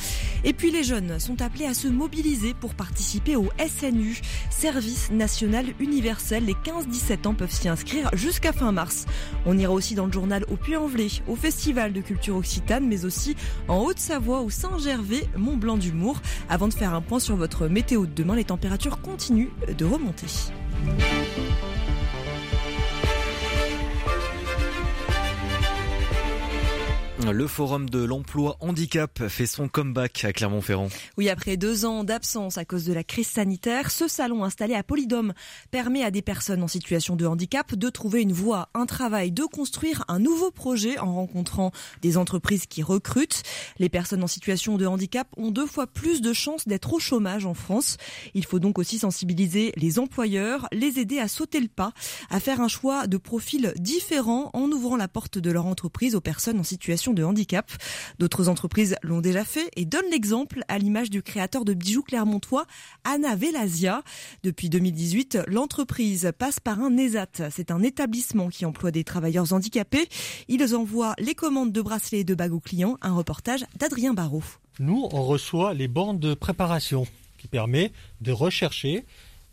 [0.45, 5.65] Et puis les jeunes sont appelés à se mobiliser pour participer au SNU, Service National
[5.79, 6.45] Universel.
[6.45, 9.05] Les 15-17 ans peuvent s'y inscrire jusqu'à fin mars.
[9.45, 13.35] On ira aussi dans le journal au Puy-en-Velay, au Festival de culture occitane, mais aussi
[13.67, 16.21] en Haute-Savoie, au Saint-Gervais, Mont-Blanc d'Humour.
[16.49, 20.27] Avant de faire un point sur votre météo de demain, les températures continuent de remonter.
[27.31, 30.89] Le forum de l'emploi handicap fait son comeback à Clermont-Ferrand.
[31.17, 34.83] Oui, après deux ans d'absence à cause de la crise sanitaire, ce salon installé à
[34.83, 35.33] Polydôme
[35.71, 39.43] permet à des personnes en situation de handicap de trouver une voie, un travail, de
[39.43, 43.43] construire un nouveau projet en rencontrant des entreprises qui recrutent.
[43.79, 47.45] Les personnes en situation de handicap ont deux fois plus de chances d'être au chômage
[47.45, 47.97] en France.
[48.33, 51.93] Il faut donc aussi sensibiliser les employeurs, les aider à sauter le pas,
[52.29, 56.21] à faire un choix de profil différent en ouvrant la porte de leur entreprise aux
[56.21, 57.71] personnes en situation de handicap.
[58.19, 62.65] D'autres entreprises l'ont déjà fait et donnent l'exemple à l'image du créateur de bijoux clermontois,
[63.03, 64.03] Anna Velazia.
[64.43, 67.49] Depuis 2018, l'entreprise passe par un ESAT.
[67.51, 70.07] C'est un établissement qui emploie des travailleurs handicapés.
[70.47, 72.97] Ils envoient les commandes de bracelets et de bagues aux clients.
[73.01, 74.43] Un reportage d'Adrien Barrault.
[74.79, 77.05] Nous, on reçoit les bandes de préparation
[77.37, 79.05] qui permet de rechercher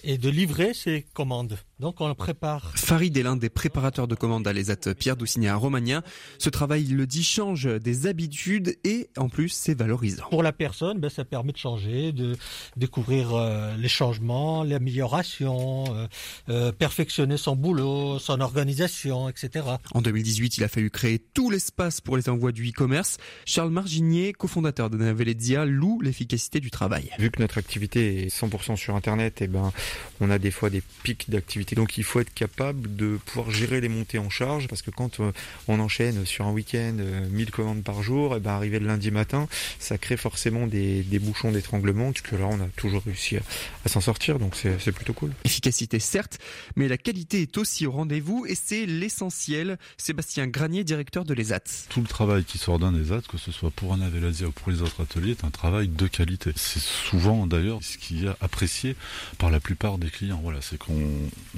[0.02, 1.58] et de livrer ces commandes.
[1.80, 2.72] Donc on prépare.
[2.76, 6.02] Farid est l'un des préparateurs de commandes à l'ESAT Pierre Doucigny à Romagna.
[6.38, 10.28] Ce travail, il le dit, change des habitudes et en plus c'est valorisant.
[10.28, 12.36] Pour la personne, ben, ça permet de changer, de
[12.76, 16.06] découvrir euh, les changements, l'amélioration, euh,
[16.50, 19.64] euh, perfectionner son boulot, son organisation, etc.
[19.94, 23.16] En 2018, il a fallu créer tout l'espace pour les envois du e-commerce.
[23.46, 27.08] Charles Marginier, cofondateur de Naveledzia, loue l'efficacité du travail.
[27.18, 29.72] Vu que notre activité est 100% sur Internet, et ben,
[30.20, 33.80] on a des fois des pics d'activité donc il faut être capable de pouvoir gérer
[33.80, 35.32] les montées en charge parce que quand euh,
[35.68, 36.96] on enchaîne sur un week-end
[37.30, 40.66] 1000 euh, commandes par jour, et eh ben arrivé le lundi matin, ça crée forcément
[40.66, 42.12] des, bouchons d'étranglement.
[42.12, 45.32] Que là, on a toujours réussi à, s'en sortir, donc c'est plutôt cool.
[45.44, 46.38] Efficacité certes,
[46.76, 49.78] mais la qualité est aussi au rendez-vous et c'est l'essentiel.
[49.96, 51.60] Sébastien Granier, directeur de l'ESAT.
[51.88, 54.70] Tout le travail qui sort d'un ESAT, que ce soit pour un Avelasia ou pour
[54.70, 56.52] les autres ateliers, est un travail de qualité.
[56.56, 58.96] C'est souvent d'ailleurs ce qui est apprécié
[59.38, 60.40] par la plupart des clients.
[60.42, 60.98] Voilà, c'est qu'on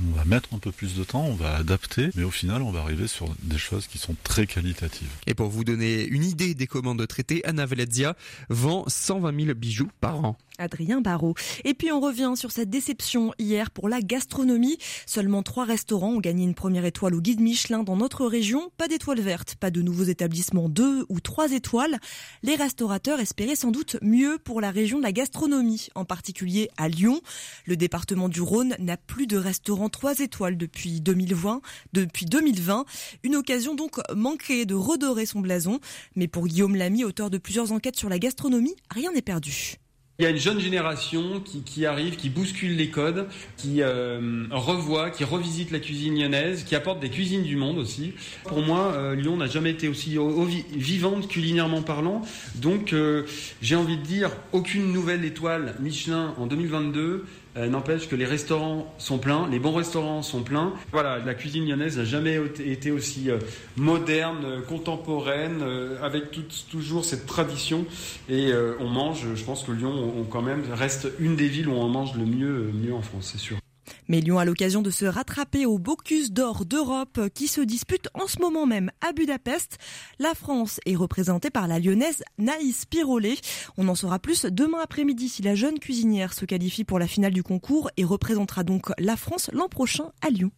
[0.08, 2.70] on va mettre un peu plus de temps, on va adapter, mais au final, on
[2.70, 5.10] va arriver sur des choses qui sont très qualitatives.
[5.26, 8.16] Et pour vous donner une idée des commandes traitées, Anna Veladzia
[8.48, 10.36] vend 120 000 bijoux par an.
[10.58, 11.34] Adrien Barrault.
[11.64, 14.78] Et puis on revient sur cette déception hier pour la gastronomie.
[15.06, 18.70] Seulement trois restaurants ont gagné une première étoile au guide Michelin dans notre région.
[18.76, 21.98] Pas d'étoile verte, pas de nouveaux établissements deux ou trois étoiles.
[22.42, 26.88] Les restaurateurs espéraient sans doute mieux pour la région de la gastronomie, en particulier à
[26.88, 27.20] Lyon.
[27.66, 31.60] Le département du Rhône n'a plus de restaurant trois étoiles depuis 2020.
[31.92, 32.84] Depuis 2020,
[33.22, 35.80] une occasion donc manquée de redorer son blason.
[36.16, 39.81] Mais pour Guillaume Lamy, auteur de plusieurs enquêtes sur la gastronomie, rien n'est perdu.
[40.18, 44.44] Il y a une jeune génération qui, qui, arrive, qui bouscule les codes, qui euh,
[44.50, 48.12] revoit, qui revisite la cuisine lyonnaise, qui apporte des cuisines du monde aussi.
[48.44, 50.18] Pour moi, euh, Lyon n'a jamais été aussi
[50.70, 52.20] vivante culinairement parlant.
[52.56, 53.24] Donc, euh,
[53.62, 57.24] j'ai envie de dire, aucune nouvelle étoile Michelin en 2022
[57.56, 60.72] euh, n'empêche que les restaurants sont pleins, les bons restaurants sont pleins.
[60.90, 63.38] Voilà, la cuisine lyonnaise n'a jamais été aussi euh,
[63.76, 65.62] moderne, euh, contemporaine,
[66.02, 66.24] avec
[66.70, 67.84] toujours cette tradition.
[68.28, 71.74] Et on mange, je pense que Lyon on, quand même reste une des villes où
[71.74, 73.56] on mange le mieux, mieux en France, c'est sûr.
[74.08, 78.26] Mais Lyon a l'occasion de se rattraper au Bocuse d'or d'Europe qui se dispute en
[78.26, 79.78] ce moment même à Budapest.
[80.18, 83.36] La France est représentée par la lyonnaise Naïs Pirolet.
[83.76, 87.32] On en saura plus demain après-midi si la jeune cuisinière se qualifie pour la finale
[87.32, 90.50] du concours et représentera donc la France l'an prochain à Lyon.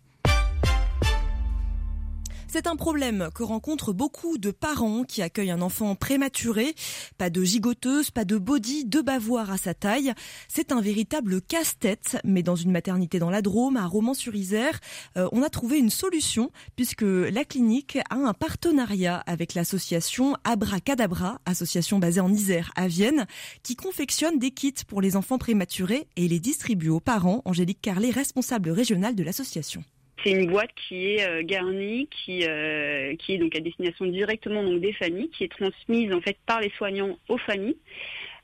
[2.55, 6.77] C'est un problème que rencontrent beaucoup de parents qui accueillent un enfant prématuré.
[7.19, 10.15] Pas de gigoteuse, pas de body, de bavoir à sa taille.
[10.47, 14.79] C'est un véritable casse-tête, mais dans une maternité dans la Drôme, à Romans-sur-Isère,
[15.17, 21.41] euh, on a trouvé une solution puisque la clinique a un partenariat avec l'association Abracadabra,
[21.47, 23.27] association basée en Isère à Vienne,
[23.65, 27.43] qui confectionne des kits pour les enfants prématurés et les distribue aux parents.
[27.47, 29.83] Angélique Carlet, responsable régionale de l'association.
[30.23, 34.63] C'est une boîte qui est euh, garnie, qui, euh, qui est donc à destination directement
[34.63, 37.77] donc des familles, qui est transmise en fait par les soignants aux familles.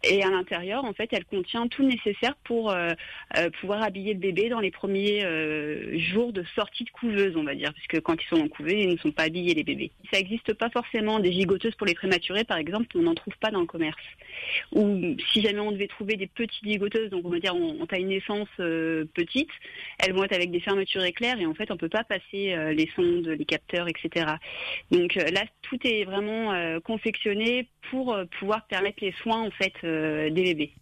[0.02, 2.92] Et à l'intérieur, en fait, elle contient tout le nécessaire pour euh,
[3.36, 7.44] euh, pouvoir habiller le bébé dans les premiers euh, jours de sortie de couveuse, on
[7.44, 9.90] va dire, puisque quand ils sont en couveuse, ils ne sont pas habillés les bébés.
[10.10, 13.50] Ça n'existe pas forcément des gigoteuses pour les prématurés, par exemple, on n'en trouve pas
[13.50, 14.00] dans le commerce.
[14.72, 18.04] Ou si jamais on devait trouver des petites gigoteuses, donc on va dire on, taille
[18.04, 19.50] naissance petite,
[19.98, 22.88] elles vont être avec des fermetures éclairs et en fait on peut pas passer les
[22.96, 24.26] sondes, les capteurs, etc.
[24.90, 30.42] Donc là, tout est vraiment confectionné pour pouvoir permettre les soins en fait euh, des
[30.42, 30.79] bébés.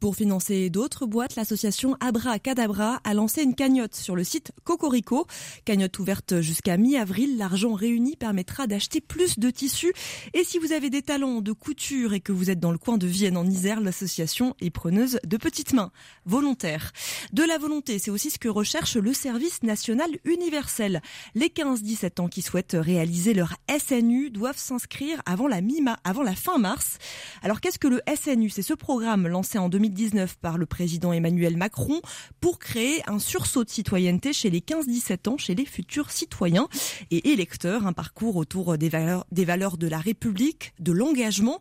[0.00, 5.26] Pour financer d'autres boîtes, l'association Abra Cadabra a lancé une cagnotte sur le site Cocorico.
[5.66, 7.36] Cagnotte ouverte jusqu'à mi-avril.
[7.36, 9.92] L'argent réuni permettra d'acheter plus de tissus.
[10.32, 12.96] Et si vous avez des talents de couture et que vous êtes dans le coin
[12.96, 15.92] de Vienne en Isère, l'association est preneuse de petites mains.
[16.24, 16.92] Volontaires.
[17.34, 21.02] De la volonté, c'est aussi ce que recherche le service national universel.
[21.34, 26.34] Les 15-17 ans qui souhaitent réaliser leur SNU doivent s'inscrire avant la mi avant la
[26.34, 26.96] fin mars.
[27.42, 28.48] Alors qu'est-ce que le SNU?
[28.48, 32.00] C'est ce programme lancé en 2000 2019 par le président Emmanuel Macron
[32.40, 36.68] pour créer un sursaut de citoyenneté chez les 15-17 ans, chez les futurs citoyens
[37.10, 41.60] et électeurs, un parcours autour des valeurs, des valeurs de la République, de l'engagement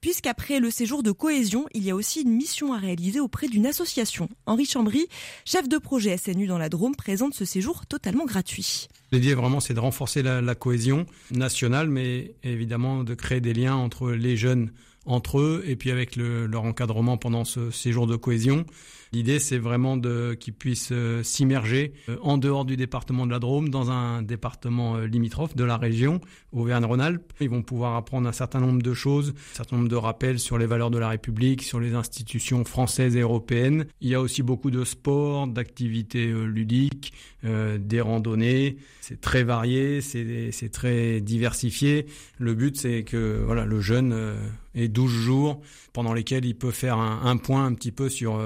[0.00, 3.66] puisqu'après le séjour de cohésion, il y a aussi une mission à réaliser auprès d'une
[3.66, 4.28] association.
[4.46, 5.08] Henri Chambry,
[5.44, 8.86] chef de projet SNU dans la Drôme, présente ce séjour totalement gratuit.
[9.10, 14.12] L'idée vraiment c'est de renforcer la, cohésion nationale, mais évidemment de créer des liens entre
[14.12, 14.70] les jeunes
[15.08, 18.64] entre eux et puis avec leur encadrement pendant ce séjour de cohésion.
[19.12, 23.38] L'idée, c'est vraiment de qu'ils puissent euh, s'immerger euh, en dehors du département de la
[23.38, 26.20] Drôme, dans un département euh, limitrophe de la région,
[26.52, 27.32] Auvergne-Rhône-Alpes.
[27.40, 30.58] Ils vont pouvoir apprendre un certain nombre de choses, un certain nombre de rappels sur
[30.58, 33.86] les valeurs de la République, sur les institutions françaises et européennes.
[34.02, 38.76] Il y a aussi beaucoup de sport, d'activités ludiques, des randonnées.
[39.00, 42.06] C'est très varié, c'est très diversifié.
[42.38, 44.14] Le but, c'est que voilà, le jeune
[44.74, 45.60] ait 12 jours
[45.92, 48.40] pendant lesquels il peut faire un, un point un petit peu sur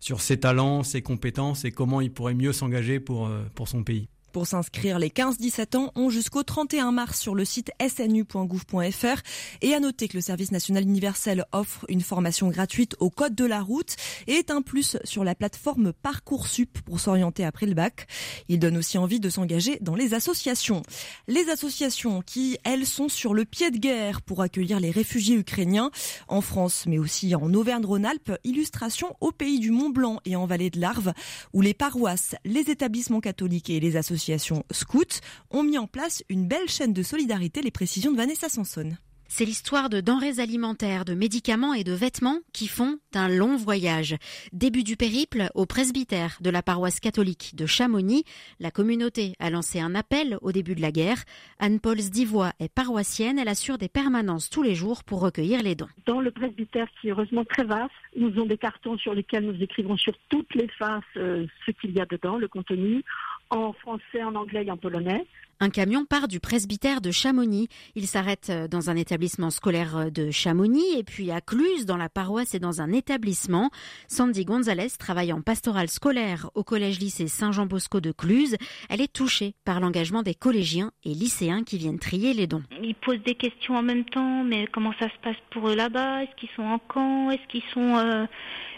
[0.00, 3.82] sur ses talents, ses compétences et comment il pourrait mieux s'engager pour, euh, pour son
[3.82, 4.08] pays.
[4.32, 9.22] Pour s'inscrire, les 15-17 ans ont jusqu'au 31 mars sur le site snu.gouv.fr
[9.62, 13.46] et à noter que le service national universel offre une formation gratuite au code de
[13.46, 18.06] la route et est un plus sur la plateforme Parcoursup pour s'orienter après le bac.
[18.48, 20.82] Il donne aussi envie de s'engager dans les associations.
[21.26, 25.90] Les associations qui, elles, sont sur le pied de guerre pour accueillir les réfugiés ukrainiens
[26.28, 30.70] en France mais aussi en Auvergne-Rhône-Alpes, illustration au pays du Mont Blanc et en vallée
[30.70, 31.14] de l'Arve
[31.54, 36.24] où les paroisses, les établissements catholiques et les associations associations scouts ont mis en place
[36.28, 38.96] une belle chaîne de solidarité, les précisions de Vanessa Sanson.
[39.30, 44.16] C'est l'histoire de denrées alimentaires, de médicaments et de vêtements qui font un long voyage.
[44.54, 48.24] Début du périple, au presbytère de la paroisse catholique de Chamonix,
[48.58, 51.22] la communauté a lancé un appel au début de la guerre.
[51.58, 55.88] Anne-Paul Sdivois est paroissienne, elle assure des permanences tous les jours pour recueillir les dons.
[56.06, 59.62] Dans le presbytère qui est heureusement très vaste, nous avons des cartons sur lesquels nous
[59.62, 63.04] écrivons sur toutes les faces euh, ce qu'il y a dedans, le contenu
[63.50, 65.26] en français, en anglais et en polonais.
[65.60, 67.68] Un camion part du presbytère de Chamonix.
[67.96, 72.54] Il s'arrête dans un établissement scolaire de Chamonix et puis à Cluse, dans la paroisse
[72.54, 73.70] et dans un établissement.
[74.06, 78.56] Sandy Gonzalez travaille en pastoral scolaire au collège-lycée Saint-Jean-Bosco de Cluse.
[78.88, 82.62] Elle est touchée par l'engagement des collégiens et lycéens qui viennent trier les dons.
[82.80, 86.22] Ils posent des questions en même temps, mais comment ça se passe pour eux là-bas?
[86.22, 87.30] Est-ce qu'ils sont en camp?
[87.30, 87.96] Est-ce qu'ils sont...
[87.96, 88.26] Euh,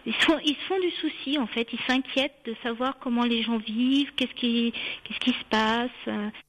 [0.06, 3.58] ils, sont, ils font du souci en fait, ils s'inquiètent de savoir comment les gens
[3.58, 4.72] vivent, qu'est-ce qui,
[5.04, 5.90] qu'est-ce qui se passe.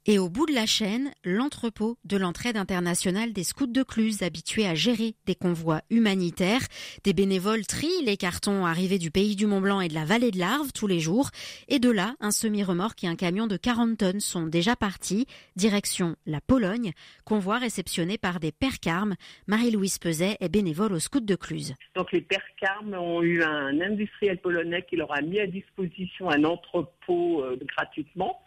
[0.05, 4.67] Et au bout de la chaîne, l'entrepôt de l'entraide internationale des scouts de Cluse, habitués
[4.67, 6.61] à gérer des convois humanitaires.
[7.03, 10.29] Des bénévoles trient les cartons arrivés du pays du Mont Blanc et de la vallée
[10.29, 11.31] de l'Arve tous les jours.
[11.69, 16.15] Et de là, un semi-remorque et un camion de 40 tonnes sont déjà partis, direction
[16.27, 16.91] la Pologne,
[17.25, 19.15] convoi réceptionné par des pères carmes.
[19.47, 21.73] Marie-Louise Peset est bénévole aux scouts de Cluse.
[21.95, 26.29] Donc les pères carmes ont eu un industriel polonais qui leur a mis à disposition
[26.29, 28.39] un entrepôt euh, gratuitement.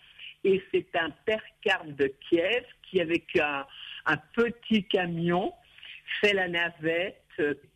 [0.45, 5.53] Et c'est un père carme de Kiev qui, avec un, petit camion,
[6.21, 7.17] fait la navette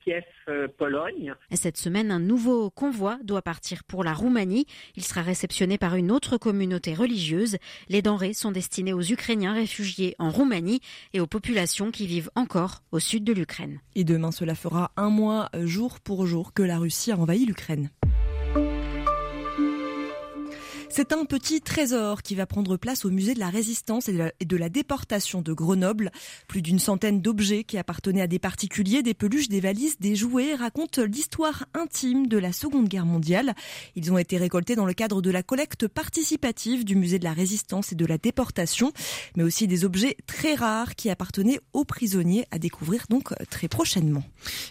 [0.04, 1.34] Kiev-Pologne.
[1.52, 4.66] Cette semaine, un nouveau convoi doit partir pour la Roumanie.
[4.96, 7.56] Il sera réceptionné par une autre communauté religieuse.
[7.88, 10.80] Les denrées sont destinées aux Ukrainiens réfugiés en Roumanie
[11.12, 13.80] et aux populations qui vivent encore au sud de l'Ukraine.
[13.94, 17.90] Et demain, cela fera un mois jour pour jour que la Russie a envahi l'Ukraine.
[20.90, 24.56] C'est un petit trésor qui va prendre place au musée de la résistance et de
[24.56, 26.10] la, déportation de Grenoble.
[26.48, 30.54] Plus d'une centaine d'objets qui appartenaient à des particuliers, des peluches, des valises, des jouets
[30.54, 33.54] racontent l'histoire intime de la Seconde Guerre mondiale.
[33.96, 37.32] Ils ont été récoltés dans le cadre de la collecte participative du musée de la
[37.32, 38.92] résistance et de la déportation,
[39.36, 44.24] mais aussi des objets très rares qui appartenaient aux prisonniers à découvrir donc très prochainement.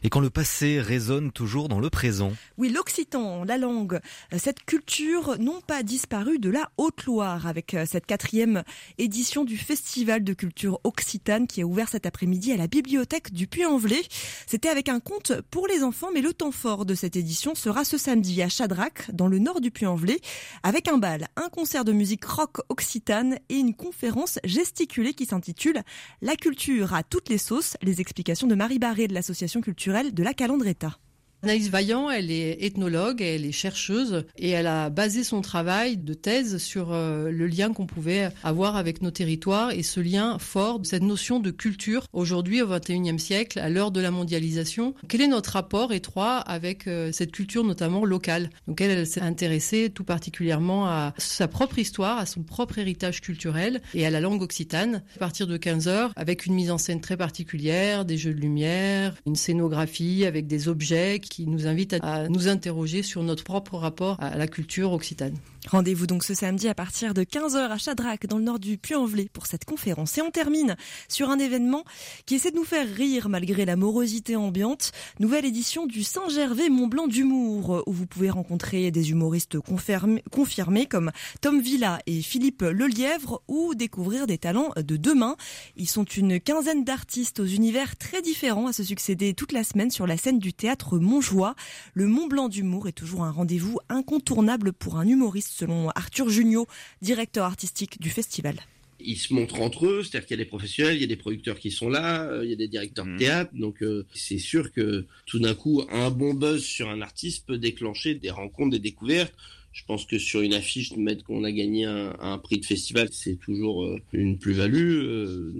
[0.03, 2.33] Et quand le passé résonne toujours dans le présent.
[2.57, 3.99] Oui, l'occitan, la langue,
[4.37, 8.63] cette culture n'ont pas disparu de la Haute-Loire avec euh, cette quatrième
[8.97, 13.45] édition du Festival de culture occitane qui a ouvert cet après-midi à la bibliothèque du
[13.45, 14.01] Puy-en-Velay.
[14.45, 17.83] C'était avec un conte pour les enfants, mais le temps fort de cette édition sera
[17.83, 20.21] ce samedi à Chadrac, dans le nord du Puy-en-Velay,
[20.63, 25.81] avec un bal, un concert de musique rock occitane et une conférence gesticulée qui s'intitule
[26.21, 30.23] La culture à toutes les sauces, les explications de Marie Barré de l'association culturelle de
[30.23, 30.97] la Calandreta.
[31.43, 36.15] Anaïs Vaillant, elle est ethnologue, elle est chercheuse et elle a basé son travail de
[36.15, 40.79] thèse sur euh, le lien qu'on pouvait avoir avec nos territoires et ce lien fort,
[40.83, 44.95] cette notion de culture aujourd'hui au XXIe siècle, à l'heure de la mondialisation.
[45.07, 48.49] Quel est notre rapport étroit avec euh, cette culture notamment locale?
[48.67, 53.21] Donc elle, elle s'est intéressée tout particulièrement à sa propre histoire, à son propre héritage
[53.21, 55.03] culturel et à la langue occitane.
[55.17, 58.39] À partir de 15 heures, avec une mise en scène très particulière, des jeux de
[58.39, 63.77] lumière, une scénographie avec des objets qui nous invite à, nous interroger sur notre propre
[63.77, 65.35] rapport à la culture occitane.
[65.69, 69.27] Rendez-vous donc ce samedi à partir de 15h à Chadrac, dans le nord du Puy-en-Velay,
[69.33, 70.17] pour cette conférence.
[70.17, 70.77] Et on termine
[71.09, 71.83] sur un événement
[72.25, 74.91] qui essaie de nous faire rire malgré la morosité ambiante.
[75.19, 81.11] Nouvelle édition du Saint-Gervais Mont-Blanc d'humour, où vous pouvez rencontrer des humoristes confirmés comme
[81.41, 85.35] Tom Villa et Philippe Lelièvre, ou découvrir des talents de demain.
[85.75, 89.91] Ils sont une quinzaine d'artistes aux univers très différents à se succéder toute la semaine
[89.91, 91.55] sur la scène du théâtre Montjoie.
[91.95, 96.67] Le Mont-Blanc d'humour est toujours un rendez-vous incontournable pour un humoriste selon Arthur Junio,
[97.01, 98.57] directeur artistique du festival
[98.99, 101.15] ils se montrent entre eux, c'est-à-dire qu'il y a des professionnels, il y a des
[101.15, 103.17] producteurs qui sont là, euh, il y a des directeurs de mmh.
[103.17, 107.45] théâtre, donc euh, c'est sûr que tout d'un coup, un bon buzz sur un artiste
[107.45, 109.35] peut déclencher des rencontres, des découvertes.
[109.77, 113.09] Je pense que sur une affiche, de mettre qu'on a gagné un, prix de festival,
[113.11, 115.03] c'est toujours euh, une plus-value.
[115.05, 115.53] Euh.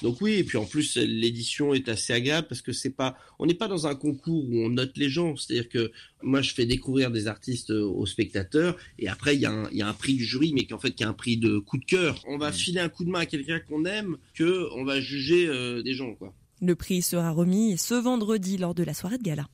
[0.00, 3.44] donc oui, et puis en plus, l'édition est assez agréable parce que c'est pas, on
[3.44, 5.36] n'est pas dans un concours où on note les gens.
[5.36, 9.52] C'est-à-dire que moi, je fais découvrir des artistes aux spectateurs et après, il y, a
[9.86, 11.84] un, prix du jury, mais qu'en fait, il y a un prix de coup de
[11.84, 12.22] cœur.
[12.26, 12.54] On va mmh.
[12.54, 15.92] filer un coup de main à quelqu'un qu'on aime que on va juger euh, des
[15.92, 16.32] gens, quoi.
[16.62, 19.46] Le prix sera remis ce vendredi lors de la soirée de gala.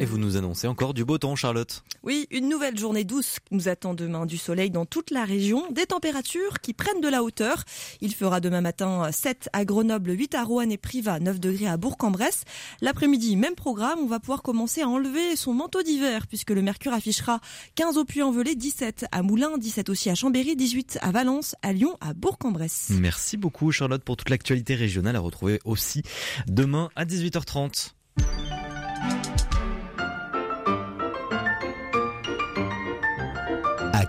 [0.00, 1.82] Et vous nous annoncez encore du beau temps, Charlotte.
[2.04, 4.26] Oui, une nouvelle journée douce nous attend demain.
[4.26, 7.64] Du soleil dans toute la région, des températures qui prennent de la hauteur.
[8.00, 11.76] Il fera demain matin 7 à Grenoble, 8 à Rouen et Privas, 9 degrés à
[11.76, 12.44] Bourg-en-Bresse.
[12.80, 16.92] L'après-midi, même programme, on va pouvoir commencer à enlever son manteau d'hiver puisque le mercure
[16.92, 17.40] affichera
[17.74, 21.96] 15 au Puy-en-Velay, 17 à Moulins, 17 aussi à Chambéry, 18 à Valence, à Lyon,
[22.00, 22.90] à Bourg-en-Bresse.
[22.90, 26.02] Merci beaucoup Charlotte pour toute l'actualité régionale à retrouver aussi
[26.46, 27.94] demain à 18h30.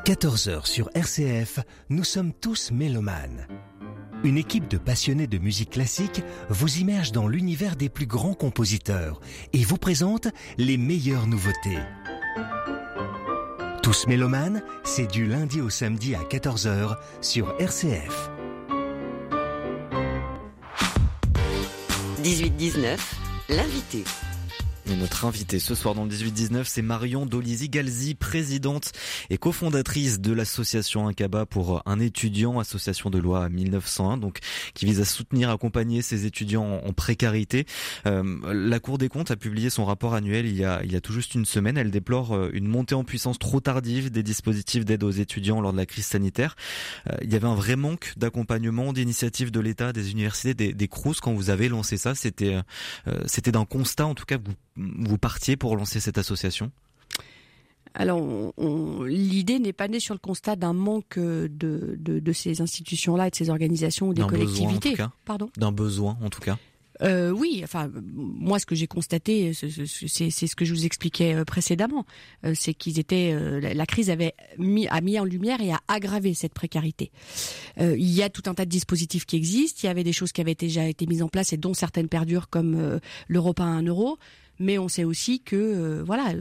[0.06, 1.60] 14h sur RCF,
[1.90, 3.48] nous sommes tous mélomanes.
[4.24, 9.20] Une équipe de passionnés de musique classique vous immerge dans l'univers des plus grands compositeurs
[9.54, 11.80] et vous présente les meilleures nouveautés.
[13.84, 18.30] Tous mélomanes, c'est du lundi au samedi à 14h sur RCF.
[22.24, 22.98] 18-19,
[23.50, 24.04] l'invité
[24.96, 28.92] notre invitée ce soir dans le 18-19, c'est Marion Dolizy-Galzi, présidente
[29.30, 34.40] et cofondatrice de l'association Incaba pour un étudiant, association de loi 1901, donc
[34.74, 37.66] qui vise à soutenir, accompagner ces étudiants en précarité.
[38.06, 38.24] Euh,
[38.54, 41.02] la Cour des comptes a publié son rapport annuel il y a, il y a
[41.02, 41.78] tout juste une semaine.
[41.78, 45.74] Elle déplore euh, une montée en puissance trop tardive des dispositifs d'aide aux étudiants lors
[45.74, 46.56] de la crise sanitaire.
[47.10, 50.88] Euh, il y avait un vrai manque d'accompagnement, d'initiatives de l'État, des universités, des, des
[50.88, 52.16] CRUS quand vous avez lancé ça.
[52.16, 52.58] C'était,
[53.26, 56.72] c'était d'un constat en tout cas vous vous partiez pour lancer cette association?
[57.96, 58.54] Alors,
[59.06, 63.36] l'idée n'est pas née sur le constat d'un manque de, de, ces institutions-là et de
[63.36, 64.96] ces organisations ou des collectivités.
[65.26, 65.50] Pardon?
[65.58, 66.58] D'un besoin, en tout cas
[67.02, 71.46] Euh, oui, enfin, moi, ce que j'ai constaté, c'est ce que je vous expliquais euh,
[71.46, 72.06] précédemment,
[72.46, 76.34] euh, c'est qu'ils étaient, la crise avait mis, a mis en lumière et a aggravé
[76.34, 77.12] cette précarité.
[77.78, 79.80] il y a tout un tas de dispositifs qui existent.
[79.84, 82.10] Il y avait des choses qui avaient déjà été mises en place et dont certaines
[82.10, 84.18] perdurent, comme le repas à un euro.
[84.60, 86.34] Mais on sait aussi que, voilà,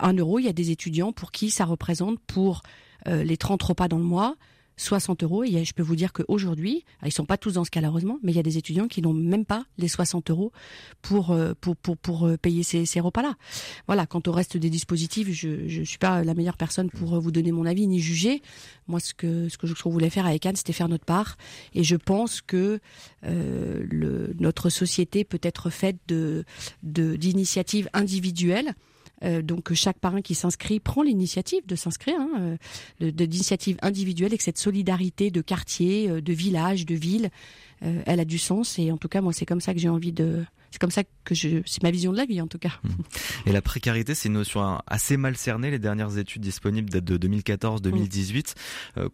[0.00, 2.62] un euro, il y a des étudiants pour qui ça représente pour
[3.06, 4.36] les 30 repas dans le mois
[4.78, 5.44] 60 euros.
[5.44, 8.32] Et je peux vous dire qu'aujourd'hui, ils sont pas tous dans ce cas heureusement, mais
[8.32, 10.52] il y a des étudiants qui n'ont même pas les 60 euros
[11.02, 13.34] pour euh, pour pour, pour euh, payer ces, ces repas-là.
[13.86, 14.06] Voilà.
[14.06, 17.30] Quant au reste des dispositifs, je je suis pas la meilleure personne pour euh, vous
[17.30, 18.42] donner mon avis ni juger.
[18.86, 21.36] Moi, ce que ce que je voulais faire avec Anne, c'était faire notre part.
[21.74, 22.80] Et je pense que
[23.24, 26.44] euh, le, notre société peut être faite de
[26.82, 28.74] d'initiatives individuelles
[29.24, 32.56] euh, donc chaque parrain qui s'inscrit prend l'initiative de s'inscrire, hein,
[33.02, 37.30] euh, d'initiative individuelle, et que cette solidarité de quartier, euh, de village, de ville,
[37.80, 38.76] elle a du sens.
[38.80, 41.04] Et en tout cas, moi, c'est comme ça que j'ai envie de, c'est comme ça
[41.22, 42.72] que je, c'est ma vision de la vie en tout cas.
[42.82, 42.88] Mmh.
[43.46, 45.70] Et la précarité, c'est une notion assez mal cernée.
[45.70, 48.54] Les dernières études disponibles datent de 2014-2018.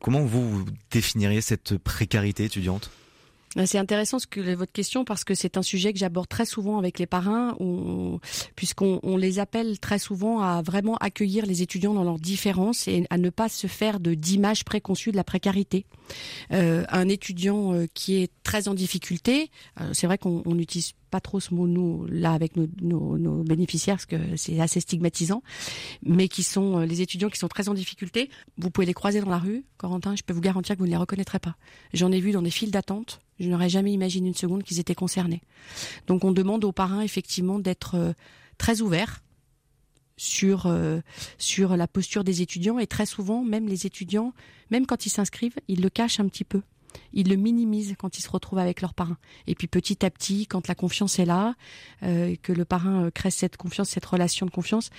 [0.01, 2.91] comment vous définiriez cette précarité étudiante?
[3.67, 6.79] C'est intéressant ce que votre question parce que c'est un sujet que j'aborde très souvent
[6.79, 7.57] avec les parrains,
[8.57, 13.07] puisqu'on on les appelle très souvent à vraiment accueillir les étudiants dans leurs différences et
[13.11, 15.87] à ne pas se faire de d'image préconçue de la précarité.
[16.53, 19.51] Euh, un étudiant euh, qui est très en difficulté,
[19.81, 23.97] euh, c'est vrai qu'on n'utilise pas trop ce mot nous là avec nos, nos, bénéficiaires
[23.97, 25.43] parce que c'est assez stigmatisant,
[26.03, 28.31] mais qui sont les étudiants qui sont très en difficulté.
[28.59, 30.91] Vous pouvez les croiser dans la rue, Corentin, je peux vous garantir que vous ne
[30.91, 31.57] les reconnaîtrez pas.
[31.93, 34.95] J'en ai vu dans des files d'attente je n'aurais jamais imaginé une seconde qu'ils étaient
[34.95, 35.43] concernés.
[36.07, 38.15] Donc on demande aux parrains effectivement d'être
[38.59, 39.24] très ouverts
[40.17, 41.01] sur euh,
[41.39, 42.79] sur la posture des étudiants.
[42.79, 44.33] Et très souvent même les étudiants
[44.71, 46.63] même quand ils s'inscrivent ils le cachent un petit peu.
[47.13, 50.47] Ils le minimisent quand ils se retrouvent avec leurs parrains et puis petit à petit
[50.47, 51.57] quand la confiance est là
[52.05, 54.91] euh, que le parrain crée cette confiance cette relation de confiance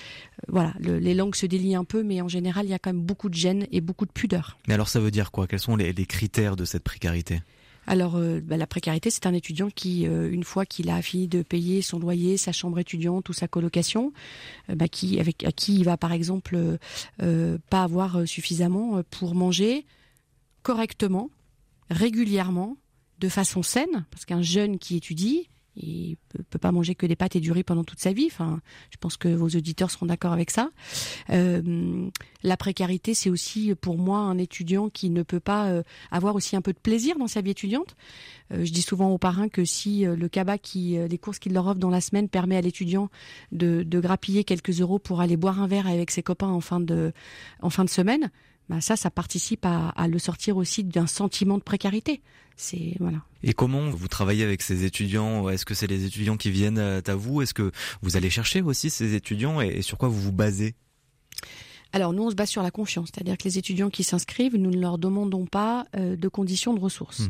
[0.49, 3.01] voilà les langues se délient un peu mais en général il y a quand même
[3.01, 4.57] beaucoup de gêne et beaucoup de pudeur.
[4.68, 5.47] Mais alors ça veut dire quoi?
[5.47, 7.41] Quels sont les critères de cette précarité?
[7.88, 11.28] Alors euh, bah, la précarité, c'est un étudiant qui, euh, une fois qu'il a fini
[11.28, 14.14] de payer son loyer, sa chambre étudiante ou sa colocation,
[14.70, 16.58] euh, bah, qui avec à qui il va par exemple
[17.18, 19.86] pas avoir suffisamment pour manger
[20.64, 21.30] correctement,
[21.90, 22.78] régulièrement,
[23.20, 25.48] de façon saine, parce qu'un jeune qui étudie,
[25.78, 28.30] il peut, peut pas manger que des pâtes et du riz pendant toute sa vie.
[28.30, 30.70] Je pense que vos auditeurs seront d'accord avec ça.
[31.30, 32.10] Euh,
[32.44, 36.56] la précarité, c'est aussi pour moi un étudiant qui ne peut pas euh, avoir aussi
[36.56, 37.96] un peu de plaisir dans sa vie étudiante.
[38.54, 41.68] Euh, je dis souvent aux parrains que si le cabas, qui, les courses qu'il leur
[41.68, 43.10] offre dans la semaine, permet à l'étudiant
[43.52, 47.14] de, grappiller quelques euros pour aller boire un verre avec ses copains en fin de
[47.88, 48.30] semaine,
[48.70, 52.22] bah ça, ça participe à, à le sortir aussi d'un sentiment de précarité.
[52.57, 53.18] C'est voilà.
[53.43, 55.49] Et comment vous travaillez avec ces étudiants?
[55.49, 57.41] Est-ce que c'est les étudiants qui viennent à vous?
[57.41, 59.61] Est-ce que vous allez chercher aussi ces étudiants?
[59.61, 60.76] Et sur quoi vous vous basez?
[61.96, 64.70] Alors nous, on se base sur la confiance, c'est-à-dire que les étudiants qui s'inscrivent, nous
[64.70, 67.22] ne leur demandons pas euh, de conditions de ressources.
[67.22, 67.30] Hmm.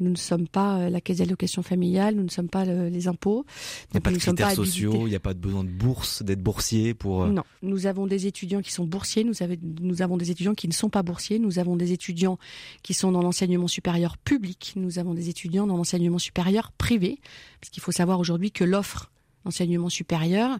[0.00, 3.44] Nous ne sommes pas euh, la caisse d'allocation familiale, nous ne sommes pas les impôts.
[3.90, 6.22] Il n'y a pas de critères sociaux, il n'y a pas de besoin de bourse,
[6.22, 7.24] d'être boursier pour...
[7.24, 9.34] Euh, non, nous avons des étudiants qui sont boursiers, nous,
[9.82, 12.38] nous avons des étudiants qui ne sont pas boursiers, nous avons des étudiants
[12.82, 17.20] qui sont dans l'enseignement supérieur public, nous avons des étudiants dans l'enseignement supérieur privé,
[17.60, 19.10] parce qu'il faut savoir aujourd'hui que l'offre
[19.46, 20.58] enseignement supérieur,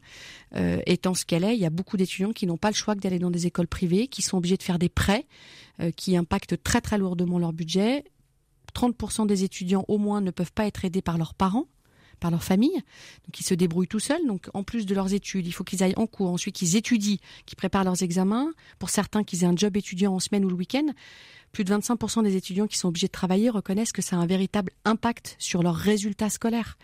[0.54, 2.94] euh, étant ce qu'elle est, il y a beaucoup d'étudiants qui n'ont pas le choix
[2.94, 5.26] que d'aller dans des écoles privées, qui sont obligés de faire des prêts,
[5.80, 8.04] euh, qui impactent très très lourdement leur budget.
[8.74, 11.66] 30% des étudiants au moins ne peuvent pas être aidés par leurs parents
[12.18, 14.26] par leur famille, donc ils se débrouillent tout seuls.
[14.26, 17.18] Donc en plus de leurs études, il faut qu'ils aillent en cours, ensuite qu'ils étudient,
[17.44, 18.52] qu'ils préparent leurs examens.
[18.78, 20.86] Pour certains, qu'ils aient un job étudiant en semaine ou le week-end.
[21.52, 24.26] Plus de 25% des étudiants qui sont obligés de travailler reconnaissent que ça a un
[24.26, 26.76] véritable impact sur leurs résultats scolaires.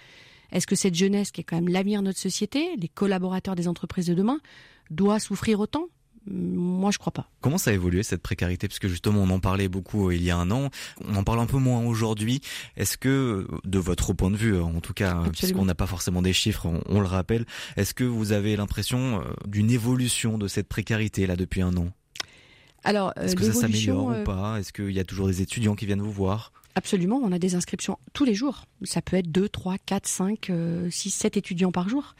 [0.52, 3.68] Est-ce que cette jeunesse, qui est quand même l'avenir de notre société, les collaborateurs des
[3.68, 4.38] entreprises de demain,
[4.90, 5.88] doit souffrir autant?
[6.26, 7.28] Moi, je crois pas.
[7.40, 8.68] Comment ça a évolué cette précarité?
[8.68, 10.70] Parce que justement, on en parlait beaucoup euh, il y a un an,
[11.04, 12.40] on en parle un peu moins aujourd'hui.
[12.76, 16.32] Est-ce que, de votre point de vue, en tout cas, puisqu'on n'a pas forcément des
[16.32, 17.44] chiffres, on, le rappelle,
[17.76, 21.88] est-ce que vous avez l'impression euh, d'une évolution de cette précarité là depuis un an?
[22.84, 24.58] Alors, est-ce que ça s'améliore ou euh, pas?
[24.60, 26.52] Est-ce qu'il y a toujours des étudiants qui viennent vous voir?
[26.74, 28.64] Absolument, on a des inscriptions tous les jours.
[28.82, 30.52] Ça peut être 2, 3, 4, 5,
[30.90, 32.14] 6, 7 étudiants par jour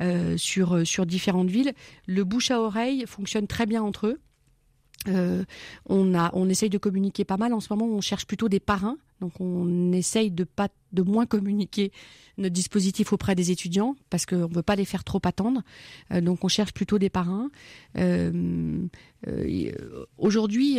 [0.00, 1.74] euh, sur, euh, sur différentes villes.
[2.06, 4.20] Le bouche à oreille fonctionne très bien entre eux.
[5.08, 5.44] Euh,
[5.86, 7.52] on, a, on essaye de communiquer pas mal.
[7.52, 11.26] En ce moment, on cherche plutôt des parrains Donc on essaye de pas de moins
[11.26, 11.92] communiquer
[12.38, 15.62] notre dispositif auprès des étudiants parce qu'on ne veut pas les faire trop attendre.
[16.12, 17.50] Euh, donc on cherche plutôt des parrains.
[17.96, 18.86] Euh,
[19.26, 19.72] euh,
[20.16, 20.78] Aujourd'hui,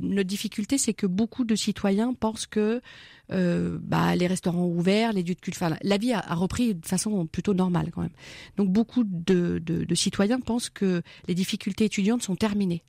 [0.00, 2.80] notre difficulté, c'est que beaucoup de citoyens pensent que
[3.28, 7.54] bah, les restaurants ouverts, les lieux de culte, la vie a, repris de façon plutôt
[7.54, 8.10] normale quand même.
[8.56, 12.82] Donc beaucoup de citoyens pensent que les difficultés étudiantes sont terminées.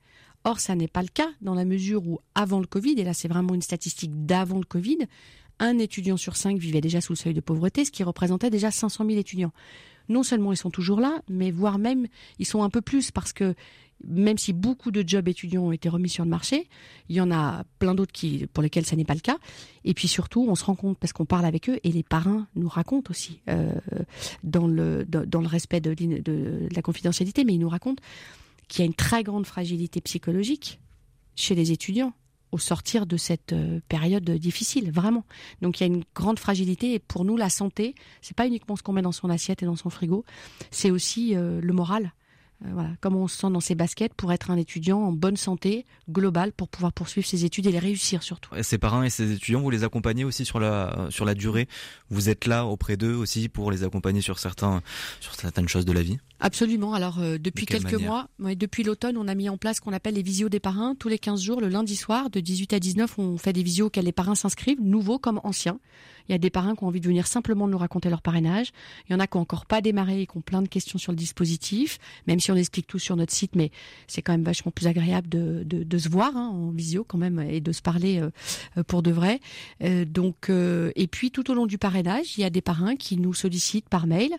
[0.43, 3.13] Or, ça n'est pas le cas dans la mesure où avant le Covid, et là
[3.13, 4.99] c'est vraiment une statistique d'avant le Covid,
[5.59, 8.71] un étudiant sur cinq vivait déjà sous le seuil de pauvreté, ce qui représentait déjà
[8.71, 9.51] 500 000 étudiants.
[10.09, 12.07] Non seulement ils sont toujours là, mais voire même
[12.39, 13.55] ils sont un peu plus parce que
[14.05, 16.69] même si beaucoup de jobs étudiants ont été remis sur le marché,
[17.09, 19.37] il y en a plein d'autres qui, pour lesquels ça n'est pas le cas.
[19.85, 22.47] Et puis surtout, on se rend compte parce qu'on parle avec eux et les parrains
[22.55, 23.71] nous racontent aussi, euh,
[24.43, 25.05] dans, le,
[25.47, 25.95] respect de
[26.73, 28.03] la confidentialité, mais ils nous racontent
[28.67, 30.79] qu'il y a une très grande fragilité psychologique
[31.35, 32.13] chez les étudiants
[32.51, 33.53] au sortir de cette
[33.89, 35.25] période difficile, vraiment.
[35.61, 38.75] Donc il y a une grande fragilité et pour nous la santé, c'est pas uniquement
[38.75, 40.25] ce qu'on met dans son assiette et dans son frigo,
[40.71, 42.13] c'est aussi euh, le moral.
[42.65, 45.37] Euh, voilà, comment on se sent dans ses baskets pour être un étudiant en bonne
[45.37, 48.55] santé globale pour pouvoir poursuivre ses études et les réussir surtout.
[48.55, 51.67] Et ces parrains et ces étudiants, vous les accompagnez aussi sur la sur la durée?
[52.09, 54.81] Vous êtes là auprès d'eux aussi pour les accompagner sur certains
[55.19, 56.17] sur certaines choses de la vie?
[56.39, 56.93] Absolument.
[56.93, 59.81] Alors euh, depuis De quelques mois, ouais, depuis l'automne, on a mis en place ce
[59.81, 60.95] qu'on appelle les visios des parrains.
[60.95, 63.87] Tous les 15 jours, le lundi soir, de 18 à 19, on fait des visios
[63.87, 65.79] auxquelles les parrains s'inscrivent, nouveaux comme anciens.
[66.27, 68.71] Il y a des parrains qui ont envie de venir simplement nous raconter leur parrainage.
[69.07, 70.99] Il y en a qui ont encore pas démarré et qui ont plein de questions
[70.99, 73.71] sur le dispositif, même si on explique tout sur notre site, mais
[74.07, 77.17] c'est quand même vachement plus agréable de, de, de se voir hein, en visio quand
[77.17, 78.29] même et de se parler euh,
[78.77, 79.39] euh, pour de vrai.
[79.83, 82.95] Euh, donc, euh, et puis tout au long du parrainage, il y a des parrains
[82.95, 84.31] qui nous sollicitent par mail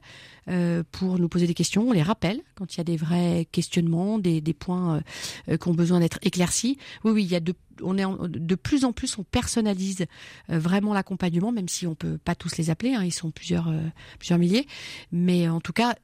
[0.49, 1.88] euh, pour nous poser des questions.
[1.89, 5.01] On les rappelle quand il y a des vrais questionnements, des, points euh,
[5.49, 6.76] euh, qui ont besoin d'être éclaircis.
[7.03, 10.07] Oui, oui, il y a de on est en- de plus en plus on personnalise
[10.51, 13.68] euh, vraiment l'accompagnement, même si on peut pas tous les appeler, hein, ils sont plusieurs
[13.68, 13.81] euh,
[14.18, 14.66] plusieurs milliers,
[15.12, 15.95] mais en tout cas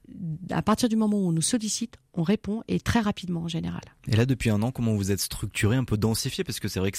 [0.51, 3.81] à partir du moment où on nous sollicite, on répond et très rapidement en général.
[4.07, 6.79] Et là, depuis un an, comment vous êtes structuré, un peu densifié, parce que c'est
[6.79, 6.99] vrai que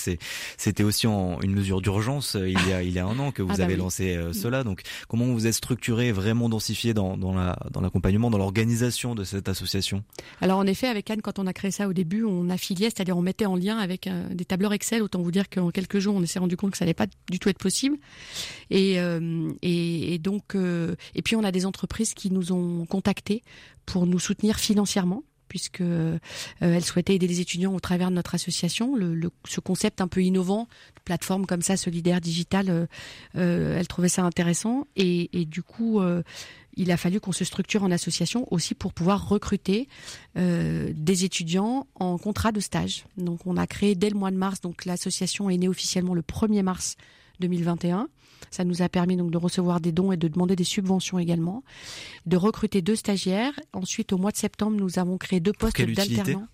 [0.58, 3.32] c'était aussi en une mesure d'urgence euh, il y a il y a un an
[3.32, 3.80] que vous Ah bah avez oui.
[3.80, 4.64] lancé euh, cela.
[4.64, 9.24] Donc, comment vous êtes structuré, vraiment densifié dans dans la dans l'accompagnement, dans l'organisation de
[9.24, 10.04] cette association?
[10.42, 13.16] Alors en effet, avec Anne, quand on a créé ça au début, on affiliait, c'est-à-dire
[13.18, 15.02] on mettait en lien avec euh, des Excel.
[15.02, 17.40] Autant vous dire qu'en quelques jours, on s'est rendu compte que ça n'allait pas du
[17.40, 17.98] tout être possible.
[18.70, 23.44] Et, euh, et, donc, euh, et puis on a des entreprises qui nous ont contactés
[23.86, 26.18] pour nous soutenir financièrement puisque euh,
[26.60, 28.96] elles souhaitaient aider les étudiants au travers de notre association.
[29.48, 30.68] Ce concept un peu innovant,
[31.06, 32.86] plateforme comme ça, solidaire, digitale, euh,
[33.38, 34.88] euh, elles trouvaient ça intéressant.
[34.96, 36.02] Et, du coup,
[36.78, 39.88] il a fallu qu'on se structure en association aussi pour pouvoir recruter
[40.38, 43.06] euh, des étudiants en contrat de stage.
[43.18, 46.22] Donc on a créé dès le mois de mars, donc l'association est née officiellement le
[46.22, 46.96] 1er mars
[47.40, 48.08] 2021.
[48.52, 51.64] Ça nous a permis donc de recevoir des dons et de demander des subventions également,
[52.26, 53.60] de recruter deux stagiaires.
[53.74, 56.48] Ensuite, au mois de septembre, nous avons créé deux postes d'alternants.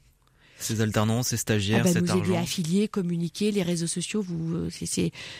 [0.61, 2.43] Ces alternants, ces stagiaires, Ah bah, cet nous aider à argent.
[2.43, 4.69] affilier, communiquer, les réseaux sociaux, vous, euh,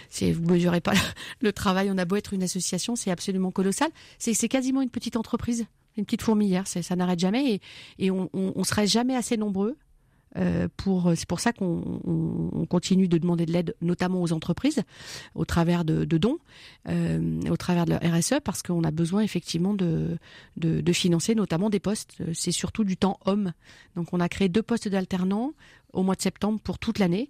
[0.10, 0.94] c'est, vous mesurez pas
[1.42, 1.90] le travail.
[1.92, 3.90] On a beau être une association, c'est absolument colossal.
[4.20, 5.66] C'est, c'est quasiment une petite entreprise,
[5.98, 6.68] une petite fourmilière.
[6.68, 7.62] Ça n'arrête jamais et,
[8.00, 9.78] et on, on, on serait jamais assez nombreux.
[10.38, 10.68] Euh,
[11.16, 14.82] c'est pour ça qu'on on, on continue de demander de l'aide, notamment aux entreprises,
[15.36, 16.38] au travers de, dons,
[16.88, 20.18] euh, au travers de la RSE, parce qu'on a besoin effectivement de,
[20.94, 22.18] financer notamment des postes.
[22.34, 23.54] C'est surtout du temps homme.
[23.96, 25.54] Donc on a créé deux postes d'alternants
[25.94, 27.30] au mois de septembre pour toute l'année,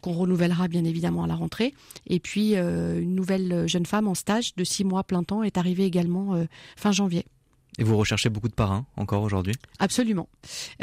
[0.00, 1.74] qu'on renouvellera bien évidemment à la rentrée.
[2.06, 5.58] Et puis euh, une nouvelle jeune femme en stage de six mois plein temps est
[5.58, 6.42] arrivée également
[6.76, 7.26] fin janvier.
[7.78, 9.54] Et vous recherchez beaucoup de parrains encore aujourd'hui?
[9.78, 10.28] Absolument.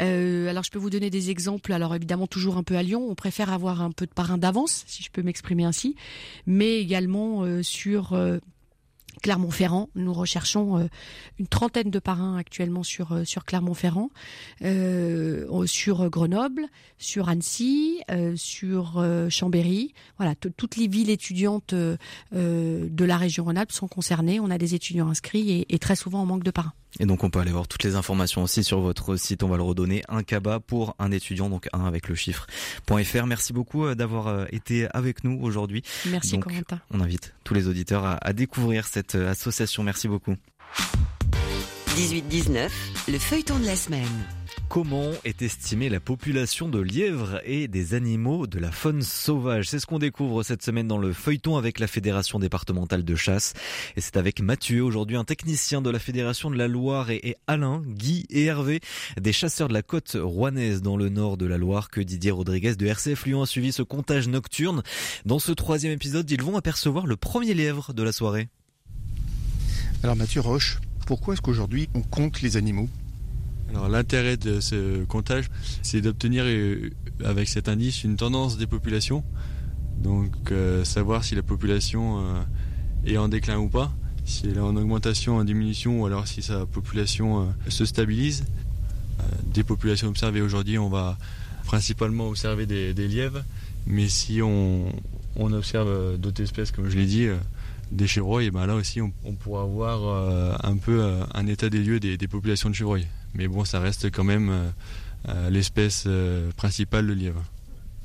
[0.00, 1.72] Euh, alors je peux vous donner des exemples.
[1.72, 4.84] Alors évidemment toujours un peu à Lyon, on préfère avoir un peu de parrain d'avance,
[4.86, 5.94] si je peux m'exprimer ainsi,
[6.46, 8.38] mais également euh, sur euh,
[9.22, 9.88] Clermont-Ferrand.
[9.94, 10.88] Nous recherchons euh,
[11.38, 14.10] une trentaine de parrains actuellement sur euh, sur Clermont-Ferrand,
[14.62, 16.66] euh, sur Grenoble,
[16.98, 18.00] sur Annecy,
[18.36, 19.92] sur Chambéry.
[20.18, 24.40] Voilà, toutes les villes étudiantes de la région Rhône-Alpes sont concernées.
[24.40, 26.72] On a des étudiants inscrits et, et très souvent en manque de parrains.
[26.98, 29.58] Et donc on peut aller voir toutes les informations aussi sur votre site, on va
[29.58, 32.46] le redonner, un cabas pour un étudiant, donc un avec le chiffre
[32.86, 33.26] .fr.
[33.26, 35.82] Merci beaucoup d'avoir été avec nous aujourd'hui.
[36.06, 36.80] Merci, Donc, Corentin.
[36.90, 39.82] On invite tous les auditeurs à, à découvrir cette euh, association.
[39.82, 40.34] Merci beaucoup.
[41.96, 42.68] 18-19,
[43.08, 44.26] le feuilleton de la semaine.
[44.68, 49.68] Comment est estimée la population de lièvres et des animaux de la faune sauvage?
[49.68, 53.54] C'est ce qu'on découvre cette semaine dans le feuilleton avec la Fédération départementale de chasse.
[53.96, 57.82] Et c'est avec Mathieu, aujourd'hui un technicien de la Fédération de la Loire, et Alain,
[57.86, 58.80] Guy et Hervé,
[59.18, 62.74] des chasseurs de la côte rouennaise dans le nord de la Loire, que Didier Rodriguez
[62.74, 64.82] de RCF Lyon a suivi ce comptage nocturne.
[65.24, 68.48] Dans ce troisième épisode, ils vont apercevoir le premier lièvre de la soirée.
[70.02, 72.88] Alors Mathieu Roche, pourquoi est-ce qu'aujourd'hui on compte les animaux?
[73.70, 75.46] Alors l'intérêt de ce comptage,
[75.82, 76.90] c'est d'obtenir euh,
[77.24, 79.24] avec cet indice une tendance des populations.
[79.98, 82.42] Donc euh, savoir si la population euh,
[83.06, 83.92] est en déclin ou pas,
[84.24, 88.44] si elle est en augmentation, en diminution, ou alors si sa population se stabilise.
[89.44, 91.16] des populations observées aujourd'hui, on va
[91.64, 93.42] principalement observer des, lièvres,
[93.86, 94.92] mais si on,
[95.36, 97.28] observe d'autres espèces, comme je l'ai dit,
[97.92, 102.00] des chevreuils, et ben là aussi on, pourra avoir un peu un état des lieux
[102.00, 103.06] des populations de chevreuils
[103.36, 104.70] mais bon, ça reste quand même euh,
[105.28, 107.44] euh, l'espèce euh, principale, le lièvre.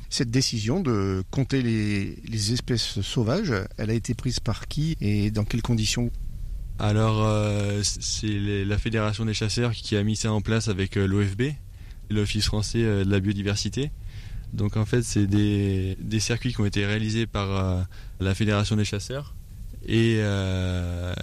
[0.10, 5.46] Cette décision de compter les, espèces sauvages, elle a été prise par qui et dans
[5.46, 6.12] quelles conditions?
[6.80, 7.26] Alors,
[7.84, 11.44] c'est la Fédération des chasseurs qui a mis ça en place avec l'OFB,
[12.10, 13.92] l'Office français de la biodiversité.
[14.52, 17.88] Donc en fait, c'est des, circuits qui ont été réalisés par
[18.20, 19.34] la Fédération des chasseurs
[19.88, 20.22] et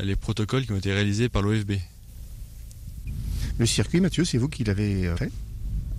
[0.02, 1.72] les protocoles qui ont été réalisés par l'OFB.
[3.58, 5.32] Le circuit, Mathieu, c'est vous qui l'avez euh, fait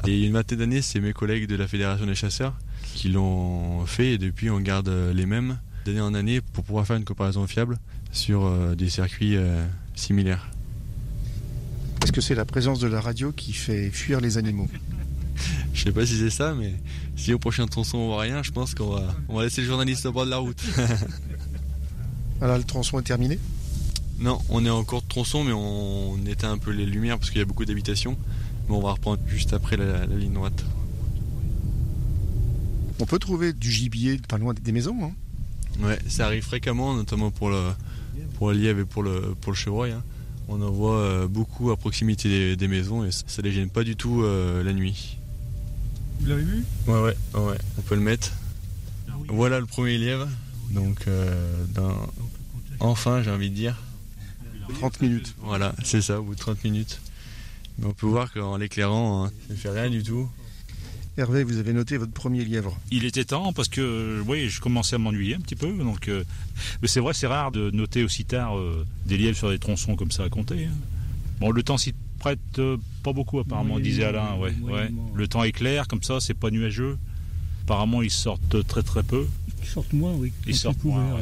[0.08, 2.58] Il y a une vingtaine d'années, c'est mes collègues de la Fédération des chasseurs
[2.94, 6.88] qui l'ont fait et depuis on garde euh, les mêmes d'année en année pour pouvoir
[6.88, 7.78] faire une comparaison fiable
[8.14, 9.36] sur euh, des circuits
[9.94, 10.50] similaires.
[12.02, 14.70] Est-ce que c'est la présence de la radio qui fait fuir les animaux
[15.74, 16.74] Je sais pas si c'est ça, mais
[17.18, 19.68] si au prochain tronçon on voit rien, je pense qu'on va, on va laisser le
[19.68, 20.64] journaliste au bord de la route.
[22.42, 23.40] Alors le tronçon est terminé
[24.20, 27.40] non, on est encore de tronçon, mais on éteint un peu les lumières parce qu'il
[27.40, 28.18] y a beaucoup d'habitations.
[28.68, 30.66] Mais on va reprendre juste après la, ligne droite.
[33.00, 34.98] On peut trouver du gibier pas loin des maisons.
[35.02, 35.12] Hein
[35.82, 37.62] ouais, ça arrive fréquemment, notamment pour le,
[38.38, 39.94] pour lièvre et pour le, pour le chevreuil.
[39.94, 40.04] Hein.
[40.50, 43.86] On en voit euh, beaucoup à proximité des, maisons et ça ne les gêne pas
[43.86, 45.18] du tout euh, la nuit.
[46.20, 46.66] Vous l'avez vu?
[46.88, 48.34] Ouais, ouais, ouais, on peut le mettre.
[49.30, 50.28] Voilà le premier lièvre.
[50.72, 51.66] Donc, euh,
[52.80, 53.76] enfin, j'ai envie de dire.
[54.76, 55.36] 30 minutes.
[55.40, 57.02] Voilà, c'est ça, au bout de 30 minutes.
[57.80, 60.30] Mais on peut voir qu'en l'éclairant, hein, ça ne fait rien du tout.
[61.18, 62.78] Hervé, vous avez noté votre premier lièvre.
[62.92, 65.72] Il était temps parce que oui, je commençais à m'ennuyer un petit peu.
[65.72, 66.24] Donc, euh,
[66.82, 69.96] mais c'est vrai, c'est rare de noter aussi tard euh, des lièvres sur des tronçons
[69.96, 70.66] comme ça à compter.
[70.66, 70.78] Hein.
[71.42, 74.36] Bon, le temps s'y prête euh, pas beaucoup apparemment, disait Alain.
[74.38, 74.92] Ouais, ouais.
[75.14, 76.98] Le temps est clair, comme ça, c'est pas nuageux.
[77.70, 79.28] Apparemment, ils sortent très très peu.
[79.62, 80.34] Ils sortent moins, oui.
[80.48, 81.20] Ils sortent moins.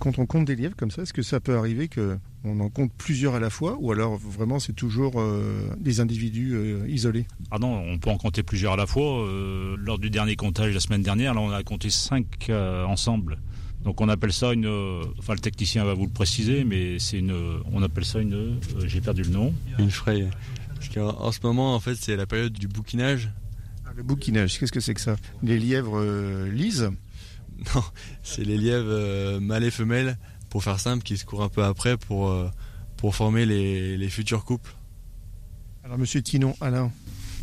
[0.00, 2.68] Quand on compte des lièvres comme ça, est-ce que ça peut arriver que on en
[2.68, 7.26] compte plusieurs à la fois ou alors vraiment c'est toujours euh, des individus euh, isolés?
[7.52, 9.20] Ah non, on peut en compter plusieurs à la fois.
[9.20, 13.38] Euh, lors du dernier comptage la semaine dernière, là on a compté cinq ensemble.
[13.84, 14.66] Donc on appelle ça une,
[15.16, 19.00] enfin le technicien va vous le préciser, mais c'est une, on appelle ça une, j'ai
[19.00, 19.54] perdu le nom.
[19.78, 20.28] Une fraye.
[20.96, 23.30] En, ce moment en fait c'est la période du bouquinage.
[23.96, 26.00] Le bouquinage, qu'est-ce que c'est que ça Les lièvres
[26.46, 26.90] lisent
[27.74, 27.82] Non,
[28.22, 30.18] c'est les lièvres mâles et femelles
[30.56, 32.50] pour faire simple, qui se courent un peu après pour, euh,
[32.96, 34.74] pour former les, futurs couples.
[35.84, 36.90] Alors, monsieur Tinon, Alain,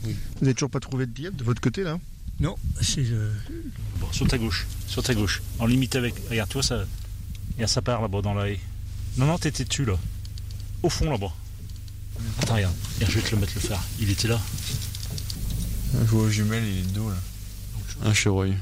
[0.01, 1.99] vous n'avez toujours pas trouvé de diable de votre côté là
[2.39, 3.06] Non, c'est.
[3.06, 3.32] Euh,
[3.99, 5.41] bon, sur ta gauche, sur ta gauche.
[5.60, 6.16] En limite avec.
[6.30, 6.84] Regarde, tu vois, ça.
[7.54, 8.60] Regarde, ça part là-bas dans la haie.
[9.18, 9.97] Non, non, t'étais dessus là.
[10.82, 11.32] Au fond là-bas.
[12.41, 12.76] Attends, regarde.
[12.99, 13.80] je vais te le mettre le fer.
[13.99, 14.39] Il était là.
[15.94, 17.16] Je vois jumelle, il est dos là.
[18.04, 18.56] Un chevreuil.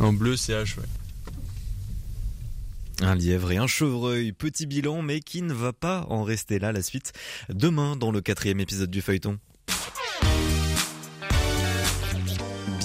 [0.00, 0.84] En bleu, c'est H, ouais.
[3.00, 6.72] Un lièvre et un chevreuil, petit bilan, mais qui ne va pas en rester là.
[6.72, 7.12] La suite
[7.48, 9.38] demain dans le quatrième épisode du feuilleton.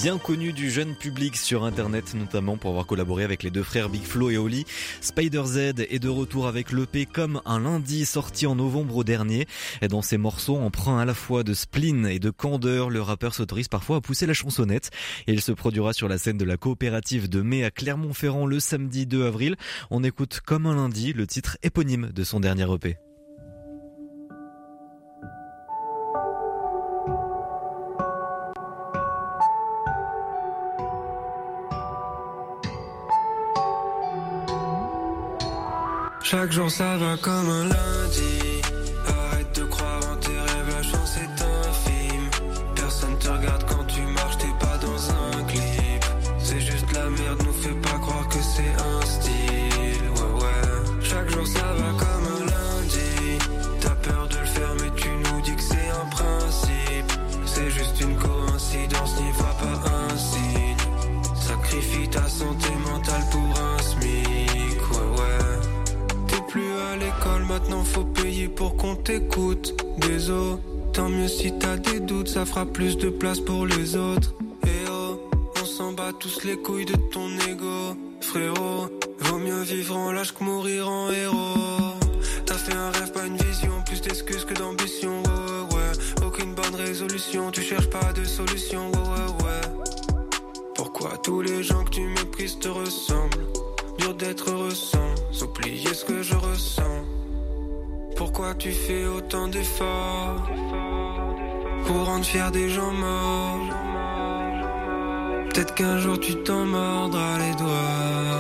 [0.01, 3.89] Bien connu du jeune public sur internet, notamment pour avoir collaboré avec les deux frères
[3.89, 4.65] Big Flo et Oli.
[5.01, 5.57] Spider Z
[5.89, 9.47] est de retour avec l'EP comme un lundi sorti en novembre dernier.
[9.81, 13.33] Et dans ses morceaux, emprunt à la fois de spleen et de candeur, le rappeur
[13.33, 14.91] s'autorise parfois à pousser la chansonnette.
[15.25, 18.59] Et il se produira sur la scène de la coopérative de mai à Clermont-Ferrand le
[18.59, 19.55] samedi 2 avril.
[19.89, 22.97] On écoute comme un lundi le titre éponyme de son dernier EP.
[36.29, 38.61] Chaque jour ça va comme un lundi.
[39.07, 42.29] Arrête de croire en tes rêves, la chance est infime.
[42.75, 46.03] Personne te regarde quand tu marches, t'es pas dans un clip.
[46.37, 50.03] C'est juste la merde, nous fais pas croire que c'est un style.
[50.17, 51.01] Ouais, ouais.
[51.01, 53.39] Chaque jour ça va comme un lundi.
[53.79, 57.11] T'as peur de le faire, mais tu nous dis que c'est un principe.
[57.45, 59.79] C'est juste une coïncidence, n'y vois pas
[60.11, 60.77] un signe.
[61.35, 62.66] Sacrifie ta santé
[67.59, 69.75] Maintenant faut payer pour qu'on t'écoute.
[69.97, 70.57] Désolé,
[70.93, 74.35] tant mieux si t'as des doutes, ça fera plus de place pour les autres.
[74.67, 75.27] Et oh,
[75.59, 77.97] on s'en bat tous les couilles de ton ego.
[78.21, 78.89] Frérot,
[79.21, 81.95] vaut mieux vivre en lâche que mourir en héros.
[82.45, 85.23] T'as fait un rêve, pas une vision, plus d'excuses que d'ambition.
[85.23, 88.91] Ouais, ouais, aucune bonne résolution, tu cherches pas de solution.
[88.91, 90.15] Ouais, ouais, ouais.
[90.75, 93.47] Pourquoi tous les gens que tu méprises te ressemblent?
[93.97, 96.83] Dur d'être heureux sans ce que je ressens.
[98.17, 100.49] Pourquoi tu fais autant d'efforts
[101.85, 103.69] pour rendre fier des gens morts?
[105.49, 108.37] Peut-être qu'un jour tu t'en mordras les doigts.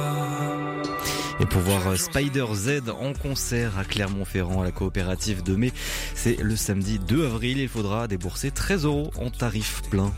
[1.39, 5.71] Et pour voir euh, Spider Z en concert à Clermont-Ferrand à la coopérative de mai,
[6.15, 7.59] c'est le samedi 2 avril.
[7.59, 10.11] Il faudra débourser 13 euros en tarif plein.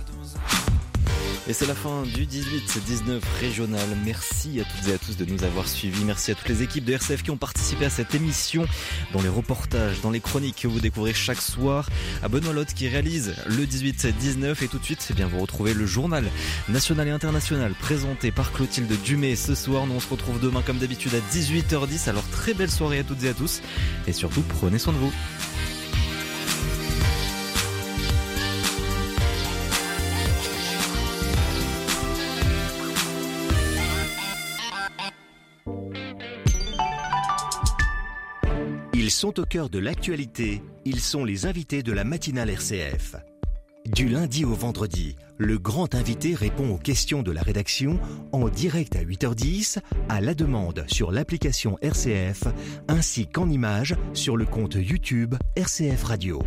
[1.49, 3.81] Et c'est la fin du 18-19 régional.
[4.05, 6.05] Merci à toutes et à tous de nous avoir suivis.
[6.05, 8.67] Merci à toutes les équipes de RCF qui ont participé à cette émission,
[9.13, 11.89] dans les reportages, dans les chroniques que vous découvrez chaque soir.
[12.21, 14.63] À Benoît Lotte qui réalise le 18-19.
[14.63, 16.25] Et tout de suite, eh bien, vous retrouvez le journal
[16.67, 19.87] national et international présenté par Clotilde Dumay ce soir.
[19.87, 22.09] Nous on se retrouve demain comme d'habitude à 18h10.
[22.09, 23.63] Alors très belle soirée à toutes et à tous.
[24.05, 25.11] Et surtout, prenez soin de vous.
[39.09, 43.15] Ils sont au cœur de l'actualité, ils sont les invités de la matinale RCF.
[43.87, 47.99] Du lundi au vendredi, le grand invité répond aux questions de la rédaction
[48.33, 49.79] en direct à 8h10,
[50.09, 52.43] à la demande sur l'application RCF,
[52.87, 56.43] ainsi qu'en images sur le compte YouTube RCF Radio.